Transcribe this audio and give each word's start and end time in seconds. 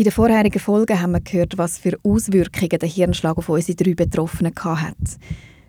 In 0.00 0.04
den 0.04 0.12
vorherigen 0.12 0.58
Folgen 0.58 1.02
haben 1.02 1.12
wir 1.12 1.20
gehört, 1.20 1.58
was 1.58 1.76
für 1.76 1.98
Auswirkungen 2.02 2.78
der 2.80 2.88
Hirnschlag 2.88 3.36
auf 3.36 3.50
unsere 3.50 3.76
drei 3.76 3.92
Betroffenen 3.92 4.54
hat. 4.56 4.96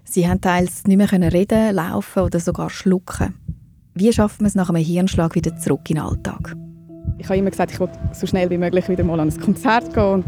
Sie 0.05 0.25
haben 0.25 0.39
teils 0.39 0.85
nicht 0.85 0.95
mehr 0.95 1.33
reden, 1.33 1.75
laufen 1.75 2.23
oder 2.23 2.39
sogar 2.39 2.69
schlucken. 2.69 3.33
Wie 3.93 4.13
schafft 4.13 4.39
man 4.39 4.47
es 4.47 4.55
nach 4.55 4.69
einem 4.69 4.81
Hirnschlag 4.81 5.35
wieder 5.35 5.57
zurück 5.57 5.81
in 5.89 5.97
den 5.97 6.05
Alltag? 6.05 6.55
Ich 7.17 7.25
habe 7.25 7.39
immer 7.39 7.49
gesagt, 7.49 7.73
ich 7.73 7.79
wollte 7.81 7.99
so 8.13 8.25
schnell 8.25 8.49
wie 8.49 8.57
möglich 8.57 8.87
wieder 8.87 9.03
mal 9.03 9.19
an 9.19 9.27
ein 9.27 9.37
Konzert 9.37 9.93
gehen 9.93 10.01
und 10.01 10.25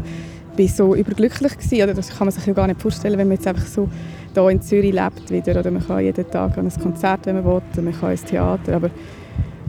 bin 0.54 0.68
so 0.68 0.94
überglücklich 0.94 1.56
gewesen. 1.56 1.96
Das 1.96 2.10
kann 2.10 2.26
man 2.26 2.32
sich 2.32 2.44
ja 2.44 2.52
gar 2.52 2.66
nicht 2.66 2.82
vorstellen, 2.82 3.18
wenn 3.18 3.28
man 3.28 3.38
jetzt 3.38 3.46
einfach 3.46 3.66
so 3.66 3.88
hier 4.34 4.48
in 4.50 4.60
Zürich 4.60 4.92
lebt 4.92 5.30
wieder. 5.30 5.58
Oder 5.58 5.70
man 5.70 5.82
kann 5.82 6.04
jeden 6.04 6.30
Tag 6.30 6.58
an 6.58 6.66
ein 6.66 6.82
Konzert, 6.82 7.24
wenn 7.24 7.36
man 7.36 7.44
will, 7.46 7.62
oder 7.72 7.80
man 7.80 7.98
kann 7.98 8.10
ins 8.10 8.24
Theater. 8.24 8.76
Aber 8.76 8.90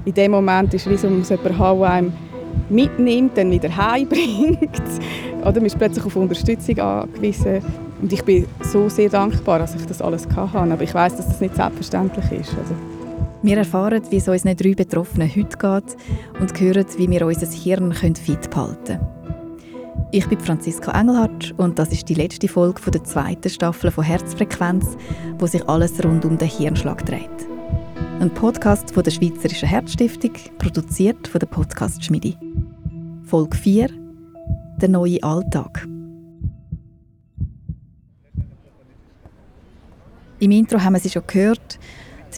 in 0.03 0.13
dem 0.13 0.31
Moment 0.31 0.73
ist 0.73 0.87
es 0.87 0.91
wie 0.91 0.97
so, 0.97 1.07
man 1.07 1.19
muss 1.19 1.29
jemanden 1.29 1.57
haben, 1.57 2.11
der 2.33 2.34
mitnimmt, 2.69 3.37
dann 3.37 3.51
wieder 3.51 3.75
heimbringt. 3.75 4.81
Oder 5.41 5.53
man 5.53 5.65
ist 5.65 5.77
plötzlich 5.77 6.05
auf 6.05 6.15
Unterstützung 6.15 6.79
angewiesen. 6.79 7.61
Und 8.01 8.11
ich 8.11 8.23
bin 8.23 8.45
so 8.61 8.89
sehr 8.89 9.09
dankbar, 9.09 9.59
dass 9.59 9.75
ich 9.75 9.85
das 9.85 10.01
alles 10.01 10.27
hatte. 10.35 10.57
Aber 10.57 10.81
ich 10.81 10.93
weiß, 10.93 11.17
dass 11.17 11.27
das 11.27 11.41
nicht 11.41 11.55
selbstverständlich 11.55 12.31
ist. 12.31 12.57
Also. 12.57 12.73
Wir 13.41 13.57
erfahren, 13.57 14.01
wie 14.09 14.17
es 14.17 14.27
unseren 14.27 14.57
drei 14.57 14.73
Betroffenen 14.73 15.29
heute 15.29 15.57
geht 15.57 15.97
und 16.39 16.59
hören, 16.59 16.85
wie 16.97 17.09
wir 17.09 17.25
unser 17.25 17.47
Hirn 17.47 17.93
fit 17.93 18.49
behalten 18.49 18.85
können. 18.85 19.15
Ich 20.11 20.27
bin 20.27 20.39
Franziska 20.39 20.99
Engelhardt 20.99 21.53
und 21.57 21.77
das 21.77 21.91
ist 21.91 22.07
die 22.09 22.13
letzte 22.13 22.47
Folge 22.47 22.89
der 22.89 23.03
zweiten 23.03 23.49
Staffel 23.49 23.91
von 23.91 24.03
Herzfrequenz, 24.03 24.97
wo 25.37 25.45
sich 25.45 25.67
alles 25.67 26.03
rund 26.03 26.25
um 26.25 26.37
den 26.37 26.47
Hirnschlag 26.47 27.05
dreht. 27.05 27.54
Ein 28.17 28.33
Podcast 28.33 28.91
von 28.91 29.03
der 29.03 29.11
Schweizerischen 29.11 29.67
Herzstiftung, 29.67 30.31
produziert 30.57 31.27
von 31.27 31.39
der 31.39 31.47
Podcast 31.47 32.01
Schmidi. 32.01 32.37
Folge 33.25 33.57
4 33.57 33.89
Der 34.77 34.87
neue 34.87 35.21
Alltag. 35.21 35.85
Im 40.39 40.51
Intro 40.51 40.81
haben 40.81 40.97
sie 40.97 41.09
schon 41.09 41.27
gehört. 41.27 41.77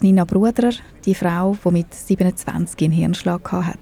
Die 0.00 0.06
Nina 0.06 0.24
Bruderer, 0.24 0.72
die 1.04 1.14
Frau, 1.14 1.56
die 1.64 1.70
mit 1.70 1.94
27 1.94 2.82
einen 2.82 2.92
Hirnschlag 2.92 3.52
hatte. 3.52 3.78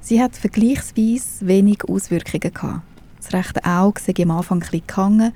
Sie 0.00 0.22
hat 0.22 0.36
vergleichsweise 0.36 1.46
wenig 1.46 1.84
Auswirkungen. 1.88 2.82
Das 3.16 3.32
rechte 3.32 3.64
Auge 3.64 4.00
sei 4.00 4.22
am 4.22 4.30
Anfang 4.32 4.62
ein 4.62 4.82
gehangen 4.86 5.32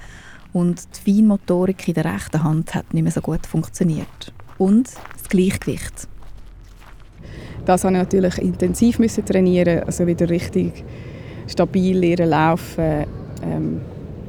und 0.53 0.87
die 1.07 1.15
Feinmotorik 1.15 1.89
in 1.89 1.95
der 1.95 2.05
rechten 2.05 2.45
Hand 2.45 2.75
hat 2.75 2.93
nicht 2.93 3.03
mehr 3.03 3.13
so 3.13 3.23
gut 3.23 3.47
funktioniert. 3.47 4.35
Und 4.63 4.87
das 5.15 5.29
Gleichgewicht. 5.29 6.07
Das 7.65 7.83
musste 7.83 7.89
ich 7.89 7.95
natürlich 7.95 8.39
intensiv 8.39 8.97
trainieren, 9.25 9.83
also 9.83 10.07
wieder 10.07 10.31
richtig 10.31 10.85
stabil 11.49 11.99
lernen 11.99 12.31
laufen. 12.31 13.07
Ähm, 13.43 13.81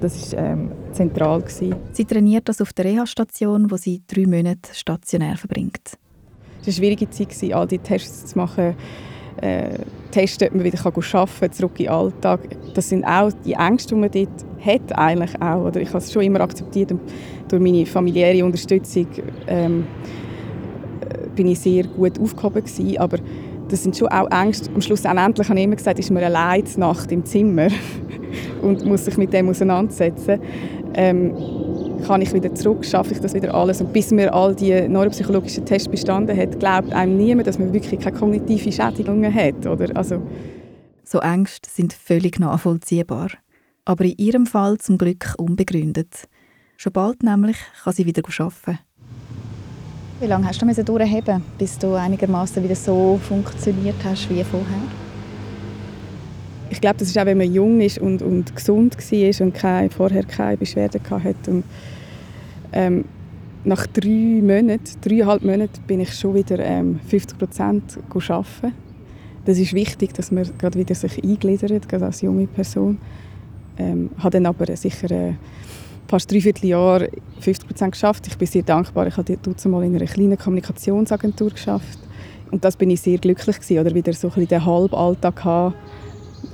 das 0.02 0.34
war 0.34 0.40
ähm, 0.44 0.72
zentral. 0.92 1.42
Gewesen. 1.42 1.76
Sie 1.92 2.06
trainiert 2.06 2.50
das 2.50 2.62
auf 2.62 2.74
der 2.74 2.86
Reha-Station, 2.86 3.70
wo 3.70 3.78
sie 3.78 4.02
drei 4.08 4.26
Monate 4.26 4.74
stationär 4.74 5.38
verbringt. 5.38 5.82
Es 5.86 5.92
war 5.92 6.66
eine 6.66 6.74
schwierige 6.74 7.10
Zeit, 7.12 7.54
all 7.54 7.68
die 7.68 7.78
Tests 7.78 8.32
zu 8.32 8.38
machen 8.40 8.74
äh, 9.40 9.78
testen, 10.12 10.48
ob 10.48 10.56
man 10.56 10.64
wieder 10.64 10.84
arbeiten 10.84 11.30
kann, 11.40 11.52
zurück 11.52 11.80
in 11.80 11.86
den 11.86 11.94
Alltag. 11.94 12.40
Das 12.74 12.90
sind 12.90 13.04
auch 13.04 13.32
die 13.46 13.54
Ängste, 13.54 13.94
die 13.94 14.02
man 14.02 14.12
dort 14.12 14.46
hat, 14.66 14.98
eigentlich 14.98 15.42
auch. 15.42 15.66
Oder 15.66 15.82
ich 15.82 15.90
habe 15.90 16.00
es 16.00 16.12
schon 16.12 16.24
immer 16.24 16.42
akzeptiert 16.42 16.92
und 16.92 17.02
durch 17.50 17.62
meine 17.62 17.86
familiäre 17.86 18.44
Unterstützung 18.44 19.08
ähm, 19.48 19.86
bin 21.36 21.48
ich 21.48 21.60
sehr 21.60 21.84
gut 21.84 22.20
aufgehoben 22.20 22.64
gewesen. 22.64 22.98
Aber 22.98 23.18
das 23.70 23.84
sind 23.84 23.98
schon 23.98 24.08
auch 24.10 24.30
Ängste. 24.32 24.70
Am 24.74 24.82
Schluss 24.82 25.06
endlich 25.06 25.50
habe 25.50 25.60
ich 25.60 25.66
immer 25.66 25.76
gesagt, 25.76 26.00
ist 26.00 26.12
man 26.12 26.24
allein 26.24 26.64
Nacht 26.78 27.12
im 27.12 27.26
Zimmer 27.26 27.68
und 28.62 28.86
muss 28.86 29.06
sich 29.06 29.18
mit 29.18 29.34
dem 29.34 29.50
auseinandersetzen. 29.50 30.40
Ähm, 30.96 31.34
kann 32.06 32.22
ich 32.22 32.34
wieder 32.34 32.54
zurück, 32.54 32.86
schaffe 32.86 33.14
ich 33.14 33.20
das 33.20 33.34
wieder 33.34 33.54
alles. 33.54 33.82
Und 33.82 33.94
bis 33.94 34.12
man 34.12 34.30
all 34.30 34.54
die 34.54 34.88
neuropsychologischen 34.88 35.66
Tests 35.66 35.88
bestanden 35.88 36.38
hat, 36.38 36.60
glaubt 36.60 36.92
einem 36.92 37.18
niemand, 37.18 37.48
dass 37.48 37.58
man 37.58 37.74
wirklich 37.74 38.00
keine 38.00 38.18
kognitive 38.18 38.72
Schädigungen 38.72 39.34
hat. 39.34 39.66
Oder? 39.66 39.96
Also 39.96 40.22
so 41.04 41.20
Ängste 41.20 41.70
sind 41.70 41.94
völlig 41.94 42.40
nachvollziehbar. 42.40 43.30
Aber 43.86 44.06
in 44.06 44.18
ihrem 44.18 44.46
Fall 44.46 44.78
zum 44.78 44.98
Glück 44.98 45.36
unbegründet. 45.38 46.28
Schon 46.78 46.94
bald 46.94 47.24
nämlich 47.24 47.58
kann 47.84 47.94
sie 47.94 48.06
wieder 48.06 48.24
arbeiten. 48.38 48.80
Wie 50.20 50.28
lange 50.28 50.48
hast 50.48 50.62
du 50.62 50.84
durchheben, 50.84 51.44
bis 51.58 51.78
du 51.78 51.96
einigermaßen 51.96 52.64
wieder 52.64 52.76
so 52.76 53.20
funktioniert 53.28 53.96
hast 54.04 54.30
wie 54.30 54.44
vorher? 54.44 54.84
ich 56.74 56.82
glaube, 56.82 56.98
das 56.98 57.10
ist 57.10 57.18
auch, 57.20 57.26
wenn 57.26 57.38
man 57.38 57.54
jung 57.54 57.82
ist 57.82 58.00
und, 58.00 58.24
und 58.24 58.56
gesund 58.56 58.98
war 58.98 59.46
und 59.46 59.54
keine, 59.54 59.90
vorher 59.92 60.24
keine 60.24 60.58
Beschwerden 60.58 61.02
hatte. 61.08 61.52
Und, 61.52 61.64
ähm, 62.72 63.06
nach 63.64 63.86
drei 63.86 64.42
Monaten, 64.42 65.00
dreieinhalb 65.02 65.44
Monaten, 65.44 65.82
bin 65.86 66.02
ich 66.02 66.14
schon 66.14 66.34
wieder 66.34 66.58
ähm, 66.60 67.00
50 67.08 67.38
Prozent 67.38 68.00
arbeiten. 68.10 68.74
Das 69.46 69.60
ist 69.60 69.74
wichtig, 69.74 70.14
dass 70.14 70.32
man 70.32 70.50
gerade 70.58 70.80
wieder 70.80 70.96
sich 70.96 71.24
eingliedert, 71.24 71.88
gerade 71.88 72.06
als 72.06 72.22
junge 72.22 72.48
Person. 72.48 72.98
Ähm, 73.78 74.10
habe 74.18 74.32
dann 74.32 74.48
aber 74.48 74.76
sicher 74.76 75.12
äh, 75.12 75.34
fast 76.08 76.32
dreiviertel 76.32 76.68
Jahr 76.68 77.02
50 77.40 77.68
Prozent 77.68 77.92
geschafft. 77.94 78.28
Ich 78.28 78.38
bin 78.38 78.48
sehr 78.48 78.64
dankbar. 78.64 79.08
Ich 79.08 79.18
habe 79.18 79.38
dort 79.42 79.66
mal 79.66 79.84
in 79.84 79.96
einer 79.96 80.06
kleinen 80.06 80.38
Kommunikationsagentur 80.38 81.52
geschafft 81.52 82.00
und 82.52 82.64
das 82.64 82.78
bin 82.78 82.92
ich 82.92 83.02
sehr 83.02 83.18
glücklich 83.18 83.60
gewesen, 83.60 83.80
oder 83.80 83.96
wieder 83.96 84.14
so 84.14 84.28
ein 84.28 84.34
bisschen 84.34 84.48
den 84.50 84.66
Halballtag 84.66 85.44
haben 85.44 85.74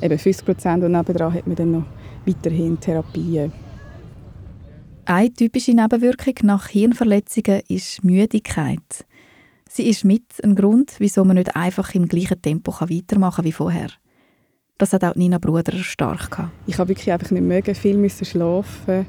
eben 0.01 0.17
50 0.17 0.45
Prozent 0.45 0.83
und 0.83 0.91
nebenan 0.91 1.33
hat 1.33 1.47
man 1.47 1.55
dann 1.55 1.71
noch 1.71 1.83
weiterhin 2.25 2.79
Therapien. 2.79 3.51
Eine 5.05 5.33
typische 5.33 5.73
Nebenwirkung 5.73 6.35
nach 6.43 6.67
Hirnverletzungen 6.67 7.61
ist 7.67 8.03
Müdigkeit. 8.03 9.05
Sie 9.67 9.87
ist 9.87 10.05
mit 10.05 10.23
ein 10.43 10.55
Grund, 10.55 10.93
wieso 10.99 11.25
man 11.25 11.35
nicht 11.35 11.55
einfach 11.55 11.93
im 11.95 12.07
gleichen 12.07 12.41
Tempo 12.41 12.71
weitermachen 12.71 13.37
kann 13.37 13.45
wie 13.45 13.51
vorher. 13.51 13.89
Das 14.77 14.93
hat 14.93 15.03
auch 15.03 15.15
Nina 15.15 15.37
Bruder 15.37 15.73
stark 15.73 16.31
gehabt. 16.31 16.51
Ich 16.65 16.77
habe 16.77 16.89
wirklich 16.89 17.11
einfach 17.11 17.31
nicht 17.31 17.43
mögen, 17.43 17.75
viel 17.75 17.97
müssen 17.97 18.25
schlafen 18.25 19.05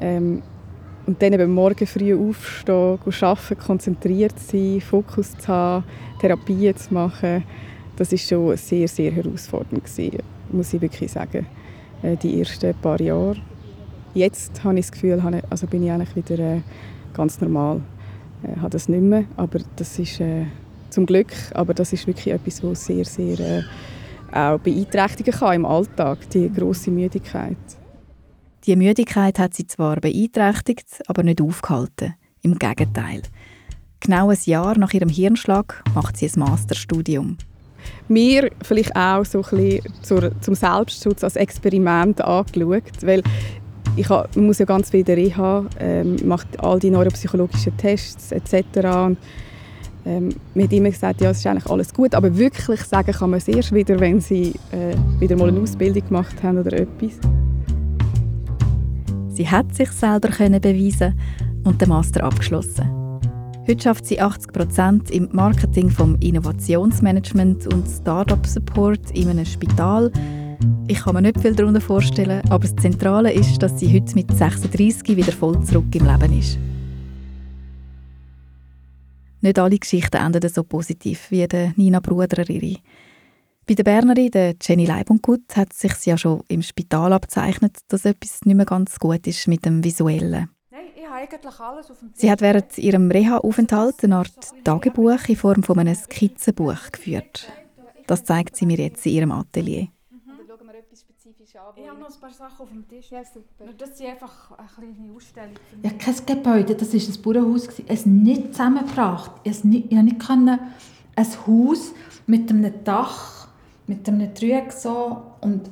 ähm, 0.00 0.42
und 1.06 1.22
dann 1.22 1.32
eben 1.32 1.52
morgen 1.52 1.86
früh 1.86 2.14
aufstehen, 2.14 2.98
arbeiten, 3.20 3.58
konzentriert 3.58 4.38
sein, 4.38 4.80
Fokus 4.80 5.36
zu 5.38 5.48
haben, 5.48 5.84
Therapien 6.20 6.76
zu 6.76 6.92
machen 6.92 7.44
das 7.98 8.12
ist 8.12 8.28
schon 8.28 8.56
sehr, 8.56 8.86
sehr 8.86 9.10
herausfordernd 9.10 9.84
gewesen, 9.84 10.22
muss 10.52 10.72
ich 10.72 10.80
wirklich 10.80 11.10
sagen, 11.10 11.46
äh, 12.02 12.16
die 12.16 12.38
ersten 12.38 12.72
paar 12.74 13.00
Jahre. 13.00 13.36
Jetzt 14.14 14.62
habe 14.62 14.78
ich 14.78 14.86
das 14.86 14.92
Gefühl, 14.92 15.20
also 15.50 15.66
bin 15.66 15.82
ich 15.82 15.90
eigentlich 15.90 16.14
wieder 16.14 16.38
äh, 16.38 16.60
ganz 17.12 17.40
normal. 17.40 17.80
Ich 18.44 18.50
äh, 18.50 18.56
habe 18.60 18.70
das 18.70 18.88
nicht 18.88 19.02
mehr, 19.02 19.24
aber 19.36 19.58
das 19.76 19.98
ist 19.98 20.22
zum 20.90 21.06
Glück, 21.06 21.32
aber 21.54 21.74
das 21.74 21.92
ist 21.92 22.06
wirklich 22.06 22.32
etwas, 22.32 22.62
was 22.62 22.84
sehr, 22.84 23.04
sehr 23.04 23.64
auch 24.30 24.58
beeinträchtigen 24.60 25.34
kann 25.34 25.54
im 25.54 25.66
Alltag, 25.66 26.30
die 26.30 26.52
große 26.52 26.90
Müdigkeit. 26.90 27.56
Die 28.68 28.76
Müdigkeit 28.76 29.38
hat 29.38 29.54
sie 29.54 29.66
zwar 29.66 29.96
beeinträchtigt, 29.96 31.00
aber 31.06 31.22
nicht 31.22 31.40
aufgehalten. 31.40 32.14
Im 32.42 32.58
Gegenteil. 32.58 33.22
Genau 33.98 34.28
ein 34.28 34.38
Jahr 34.44 34.76
nach 34.76 34.92
ihrem 34.92 35.08
Hirnschlag 35.08 35.82
macht 35.94 36.18
sie 36.18 36.26
ein 36.26 36.38
Masterstudium 36.38 37.38
mir 38.08 38.50
vielleicht 38.62 38.94
auch 38.94 39.24
so 39.24 39.38
ein 39.38 39.56
bisschen 39.56 39.92
zur, 40.02 40.40
zum 40.42 40.54
Selbstschutz 40.54 41.24
als 41.24 41.36
Experiment 41.36 42.20
angeschaut, 42.20 42.82
weil 43.02 43.22
ich 43.96 44.08
habe, 44.10 44.28
man 44.34 44.46
muss 44.46 44.58
ja 44.58 44.66
ganz 44.66 44.90
viel 44.90 45.04
Reha, 45.04 45.64
ähm, 45.80 46.16
macht 46.24 46.60
all 46.60 46.78
die 46.78 46.90
neuropsychologischen 46.90 47.74
Tests 47.78 48.32
etc. 48.32 48.64
Und, 48.84 49.18
ähm, 50.04 50.34
hat 50.58 50.72
immer 50.72 50.90
gesagt, 50.90 51.22
ja, 51.22 51.30
es 51.30 51.38
ist 51.38 51.46
eigentlich 51.46 51.70
alles 51.70 51.94
gut, 51.94 52.14
aber 52.14 52.36
wirklich 52.36 52.80
sagen 52.82 53.12
kann 53.12 53.30
man 53.30 53.38
es 53.38 53.48
erst 53.48 53.72
wieder, 53.72 53.98
wenn 53.98 54.20
sie 54.20 54.52
äh, 54.72 54.94
wieder 55.20 55.36
mal 55.36 55.48
eine 55.48 55.60
Ausbildung 55.60 56.06
gemacht 56.06 56.42
haben 56.42 56.58
oder 56.58 56.74
etwas. 56.74 57.18
Sie 59.38 59.48
hat 59.48 59.72
sich 59.72 59.92
selber 59.92 60.30
können 60.30 60.60
beweisen 60.60 61.16
und 61.62 61.80
den 61.80 61.90
Master 61.90 62.24
abgeschlossen. 62.24 62.90
Heute 63.68 63.80
schafft 63.80 64.04
sie 64.04 64.20
80 64.20 64.52
Prozent 64.52 65.10
im 65.12 65.28
Marketing 65.30 65.90
vom 65.90 66.16
Innovationsmanagement 66.18 67.72
und 67.72 67.86
Startup-Support 67.86 69.12
in 69.12 69.28
einem 69.28 69.44
Spital. 69.44 70.10
Ich 70.88 70.98
kann 70.98 71.14
mir 71.14 71.22
nicht 71.22 71.38
viel 71.38 71.54
darunter 71.54 71.80
vorstellen, 71.80 72.42
aber 72.50 72.66
das 72.66 72.74
Zentrale 72.82 73.32
ist, 73.32 73.62
dass 73.62 73.78
sie 73.78 73.94
heute 73.94 74.12
mit 74.16 74.28
36 74.36 75.16
wieder 75.16 75.30
voll 75.30 75.62
zurück 75.62 75.94
im 75.94 76.06
Leben 76.06 76.36
ist. 76.36 76.58
Nicht 79.40 79.58
alle 79.60 79.78
Geschichten 79.78 80.16
enden 80.16 80.48
so 80.48 80.64
positiv 80.64 81.30
wie 81.30 81.46
der 81.46 81.74
Nina 81.76 82.00
Bruder 82.00 82.50
ihre. 82.50 82.80
Bei 83.68 83.74
der 83.74 83.84
Bernerin, 83.84 84.30
der 84.30 84.56
Jenny 84.62 84.86
Leibundgut, 84.86 85.54
hat 85.54 85.74
sich 85.74 85.92
ja 86.06 86.16
schon 86.16 86.42
im 86.48 86.62
Spital 86.62 87.12
abzeichnet, 87.12 87.76
dass 87.88 88.06
etwas 88.06 88.40
nicht 88.46 88.56
mehr 88.56 88.64
ganz 88.64 88.98
gut 88.98 89.26
ist 89.26 89.46
mit 89.46 89.66
dem 89.66 89.84
Visuellen 89.84 90.48
eigentlich 91.18 91.60
alles 91.60 91.90
auf 91.90 91.98
dem 91.98 92.10
Sie 92.14 92.30
hat 92.30 92.40
während 92.40 92.78
ihrem 92.78 93.10
Reha-Aufenthalt 93.10 94.04
eine 94.04 94.16
Art 94.16 94.64
Tagebuch 94.64 95.28
in 95.28 95.36
Form 95.36 95.62
von 95.62 95.78
einem 95.78 95.94
Skizzenbuch 95.94 96.92
geführt. 96.92 97.50
Das 98.06 98.24
zeigt 98.24 98.56
sie 98.56 98.66
mir 98.66 98.78
jetzt 98.78 99.04
in 99.06 99.12
ihrem 99.12 99.32
Atelier. 99.32 99.88
etwas 100.74 101.00
spezifisch 101.00 101.56
an? 101.56 101.74
Ich 101.76 101.88
habe 101.88 102.00
noch 102.00 102.08
ein 102.08 102.20
paar 102.20 102.32
Sachen 102.32 102.62
auf 102.62 102.68
dem 102.70 102.88
Tisch. 102.88 103.10
Ja, 103.10 103.24
super. 103.24 103.64
Nur 103.64 103.74
das 103.74 103.90
ist 103.90 104.02
einfach 104.02 104.52
eine 104.52 104.68
kleine 104.68 105.12
Ausstellung. 105.12 105.54
Ja, 105.82 105.90
kein 105.90 106.26
Gebäude, 106.26 106.74
das 106.74 106.94
war 106.94 107.00
ein 107.00 107.22
Bauernhaus. 107.22 107.68
Es 107.86 108.06
nicht 108.06 108.54
zusammengebracht. 108.54 109.32
Es 109.44 109.64
nicht, 109.64 109.92
ich 109.92 110.02
nicht 110.02 110.30
ein 110.30 111.46
Haus 111.46 111.92
mit 112.26 112.50
einem 112.50 112.84
Dach, 112.84 113.37
mit 113.88 114.08
einem 114.08 114.34
Trüg 114.34 114.72
so 114.72 115.22
und 115.40 115.70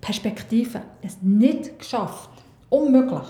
Perspektive. 0.00 0.82
Es 1.02 1.18
nicht 1.22 1.78
geschafft. 1.78 2.30
Unmöglich. 2.68 3.26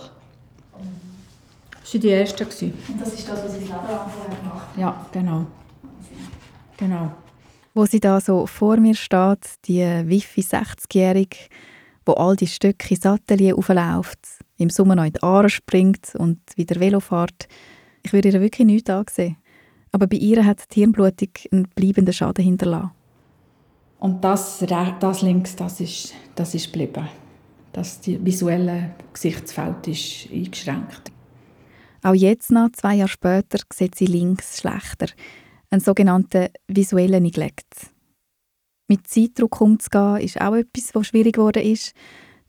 Das 1.81 1.95
war 1.95 2.01
die 2.01 2.09
erste. 2.09 2.45
Und 2.45 3.01
das 3.01 3.15
ist 3.15 3.29
das, 3.29 3.45
was 3.45 3.53
das 3.53 3.61
Leben 3.61 3.71
lang 3.71 4.11
gemacht 4.43 4.69
Ja, 4.77 5.07
genau. 5.13 5.47
Genau. 6.77 7.13
Wo 7.75 7.87
sie 7.87 8.01
da 8.01 8.21
so 8.21 8.47
vor 8.47 8.77
mir 8.77 8.95
steht, 8.95 9.65
die 9.65 9.81
Wifi 9.81 10.43
60-Jährige, 10.43 11.39
wo 12.05 12.13
all 12.15 12.37
die 12.37 12.47
Stücke 12.47 12.95
ins 12.95 13.07
Atelier 13.07 13.57
aufläuft, 13.57 14.19
im 14.59 14.71
Sommer 14.71 14.97
noch 14.97 15.05
in 15.05 15.13
die 15.13 15.23
Aare 15.23 15.49
springt 15.49 16.15
und 16.17 16.41
wieder 16.57 16.81
Velo 16.81 17.01
fährt. 17.01 17.49
Ich 18.03 18.13
würde 18.13 18.29
ihr 18.29 18.41
wirklich 18.41 18.67
nichts 18.67 18.91
ansehen. 18.91 19.37
Aber 19.93 20.07
bei 20.07 20.17
ihr 20.17 20.45
hat 20.45 20.75
die 20.75 20.81
Hirnblutung 20.81 21.31
einen 21.51 21.69
bleibenden 21.75 22.13
Schaden 22.13 22.45
hinterlassen. 22.45 22.98
Und 23.99 24.23
das, 24.23 24.65
das 25.01 25.23
links, 25.23 25.57
das 25.57 25.81
ist, 25.81 26.15
das 26.35 26.55
ist 26.55 26.73
geblieben. 26.73 27.09
Das 27.73 28.01
visuelle 28.05 28.95
Gesichtsfeld 29.13 29.87
ist 29.89 30.29
eingeschränkt. 30.33 31.13
Auch 32.03 32.15
jetzt 32.15 32.51
noch, 32.51 32.71
zwei 32.73 32.95
Jahre 32.95 33.09
später, 33.09 33.59
sieht 33.73 33.97
sie 33.97 34.07
links 34.07 34.61
schlechter. 34.61 35.09
Einen 35.71 35.81
sogenannten 35.81 36.49
visuellen 36.69 37.23
Neglect. 37.23 37.91
Mit 38.89 39.07
Zeitdruck 39.07 39.61
umzugehen, 39.61 40.19
ist 40.19 40.41
auch 40.41 40.55
etwas, 40.55 40.95
was 40.95 41.09
schwierig 41.09 41.35
geworden 41.35 41.63
ist. 41.63 41.93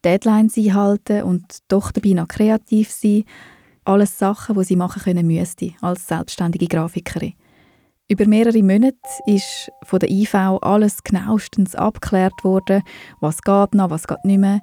Deadlines 0.05 0.55
einhalten 0.57 1.23
und 1.23 1.57
doch 1.67 1.91
dabei 1.91 2.11
noch 2.11 2.27
kreativ 2.27 2.91
sein. 2.91 3.25
Alles 3.83 4.17
Sachen, 4.17 4.55
die 4.55 4.63
sie 4.63 4.75
machen 4.75 5.01
können 5.01 5.27
müsste, 5.27 5.73
als 5.81 6.07
selbstständige 6.07 6.67
Grafikerin. 6.67 7.33
Über 8.11 8.25
mehrere 8.25 8.63
Monate 8.63 8.97
ist 9.27 9.71
von 9.83 9.99
der 9.99 10.09
IV 10.09 10.33
alles 10.33 11.03
genauestens 11.03 11.75
abgeklärt 11.75 12.43
worden, 12.43 12.81
was 13.19 13.43
geht 13.43 13.75
noch, 13.75 13.91
was 13.91 14.07
geht 14.07 14.25
nicht 14.25 14.39
mehr 14.39 14.61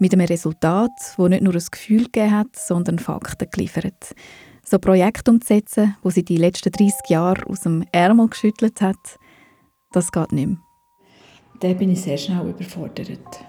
mit 0.00 0.12
einem 0.12 0.26
Resultat, 0.26 0.90
wo 1.16 1.28
nicht 1.28 1.44
nur 1.44 1.54
ein 1.54 1.64
Gefühl 1.70 2.04
gegeben 2.06 2.32
hat, 2.32 2.56
sondern 2.56 2.98
Fakten 2.98 3.48
geliefert. 3.48 4.16
So 4.64 4.80
Projekte 4.80 5.30
umzusetzen, 5.30 5.96
wo 6.02 6.10
sie 6.10 6.24
die 6.24 6.36
letzten 6.36 6.72
30 6.72 7.08
Jahre 7.08 7.46
aus 7.46 7.60
dem 7.60 7.84
Ärmel 7.92 8.26
geschüttelt 8.28 8.80
hat, 8.80 8.96
das 9.92 10.10
geht 10.10 10.32
nicht 10.32 10.48
mehr. 10.48 10.58
Da 11.60 11.72
bin 11.74 11.90
ich 11.90 12.00
sehr 12.00 12.18
schnell 12.18 12.48
überfordert. 12.48 13.44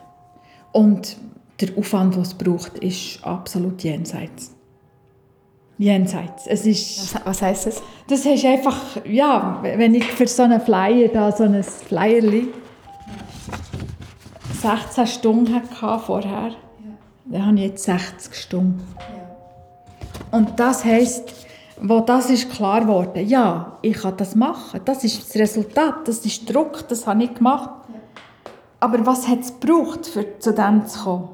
Und 0.71 1.17
der 1.59 1.75
Aufwand, 1.79 2.13
den 2.13 2.21
es 2.21 2.35
braucht, 2.35 2.77
ist 2.77 3.23
absolut 3.23 3.83
jenseits. 3.83 4.55
Jenseits. 5.81 6.45
Es 6.45 6.67
ist, 6.67 7.15
was, 7.15 7.25
was 7.25 7.41
heisst 7.41 7.65
das? 7.65 7.81
Das 8.07 8.23
ist 8.23 8.45
einfach, 8.45 9.03
ja, 9.03 9.57
wenn 9.63 9.95
ich 9.95 10.03
für 10.03 10.27
so 10.27 10.43
einen 10.43 10.61
Flyer, 10.61 11.07
da 11.07 11.31
so 11.31 11.43
ein 11.43 11.63
Flyerli 11.63 12.49
16 14.61 15.07
Stunden 15.07 15.55
hatte 15.55 15.99
vorher, 16.05 16.49
ja. 16.49 16.55
dann 17.25 17.47
habe 17.47 17.55
ich 17.57 17.63
jetzt 17.63 17.85
60 17.85 18.35
Stunden. 18.35 18.85
Ja. 18.99 20.37
Und 20.37 20.59
das 20.59 20.85
heisst, 20.85 21.47
wo 21.81 21.99
das 22.01 22.29
ist 22.29 22.51
klar 22.51 22.81
geworden, 22.81 23.27
ja, 23.27 23.79
ich 23.81 23.97
kann 23.97 24.15
das 24.17 24.35
machen, 24.35 24.81
das 24.85 25.03
ist 25.03 25.29
das 25.29 25.35
Resultat, 25.35 26.07
das 26.07 26.23
ist 26.23 26.47
Druck, 26.47 26.87
das 26.89 27.07
habe 27.07 27.23
ich 27.23 27.33
gemacht. 27.33 27.71
Ja. 27.87 27.99
Aber 28.81 29.03
was 29.03 29.27
hat 29.27 29.39
es 29.39 29.59
gebraucht, 29.59 30.15
um 30.15 30.25
zu 30.37 30.53
dem 30.53 30.85
zu 30.85 30.99
kommen? 30.99 31.29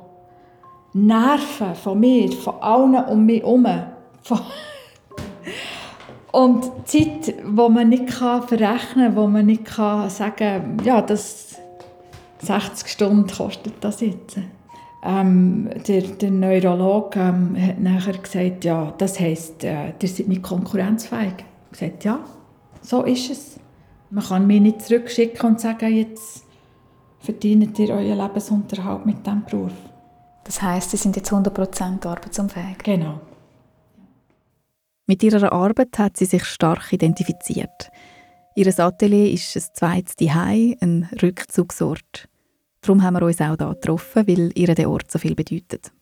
Nerven 0.93 1.75
von 1.75 1.99
mir, 1.99 2.31
von 2.31 2.61
allen 2.61 2.95
um 2.95 3.25
mich 3.25 3.41
herum. 3.41 3.96
Und 6.31 6.65
Zeit, 6.85 7.27
die 7.27 7.33
man 7.43 7.89
nicht 7.89 8.11
verrechnen 8.11 9.05
kann, 9.07 9.15
wo 9.15 9.27
man 9.27 9.45
nicht 9.45 9.67
sagen 9.67 10.35
kann, 10.35 10.81
ja, 10.83 11.01
das 11.01 11.55
60 12.39 12.87
Stunden 12.87 13.27
kostet 13.27 13.73
das 13.81 14.01
jetzt. 14.01 14.37
Ähm, 15.03 15.69
der, 15.87 16.01
der 16.01 16.31
Neurologe 16.31 17.19
ähm, 17.19 17.55
hat 17.59 17.79
nachher 17.79 18.17
gesagt, 18.17 18.65
ja, 18.65 18.93
das 18.97 19.19
heisst, 19.19 19.63
äh, 19.63 19.93
ihr 20.01 20.09
seid 20.09 20.27
nicht 20.27 20.43
konkurrenzfähig. 20.43 21.33
Ich 21.71 21.79
gesagt, 21.79 22.03
ja, 22.03 22.19
so 22.81 23.03
ist 23.03 23.29
es. 23.29 23.59
Man 24.09 24.23
kann 24.23 24.47
mich 24.47 24.61
nicht 24.61 24.81
zurückschicken 24.81 25.49
und 25.49 25.61
sagen, 25.61 25.95
jetzt 25.95 26.43
verdient 27.19 27.77
ihr 27.79 27.89
euren 27.89 28.17
Lebensunterhalt 28.17 29.05
mit 29.05 29.25
diesem 29.25 29.43
Beruf. 29.43 29.71
Das 30.43 30.61
heisst, 30.61 30.91
Sie 30.91 30.97
sind 30.97 31.15
jetzt 31.15 31.31
100% 31.31 32.05
arbeitsunfähig? 32.05 32.77
Genau. 32.83 33.19
Mit 35.09 35.23
ihrer 35.23 35.53
Arbeit 35.53 35.97
hat 35.99 36.17
sie 36.17 36.25
sich 36.25 36.43
stark 36.43 36.91
identifiziert. 36.91 37.89
Ihr 38.55 38.77
Atelier 38.77 39.31
ist 39.31 39.55
ein 39.55 39.63
zweites 39.73 40.17
Zuhause, 40.17 40.75
ein 40.81 41.07
Rückzugsort. 41.21 42.27
Darum 42.81 43.01
haben 43.01 43.15
wir 43.15 43.21
uns 43.21 43.39
auch 43.39 43.55
hier 43.57 43.69
getroffen, 43.69 44.27
weil 44.27 44.51
ihr 44.53 44.75
der 44.75 44.89
Ort 44.89 45.09
so 45.09 45.17
viel 45.17 45.33
bedeutet. 45.33 45.93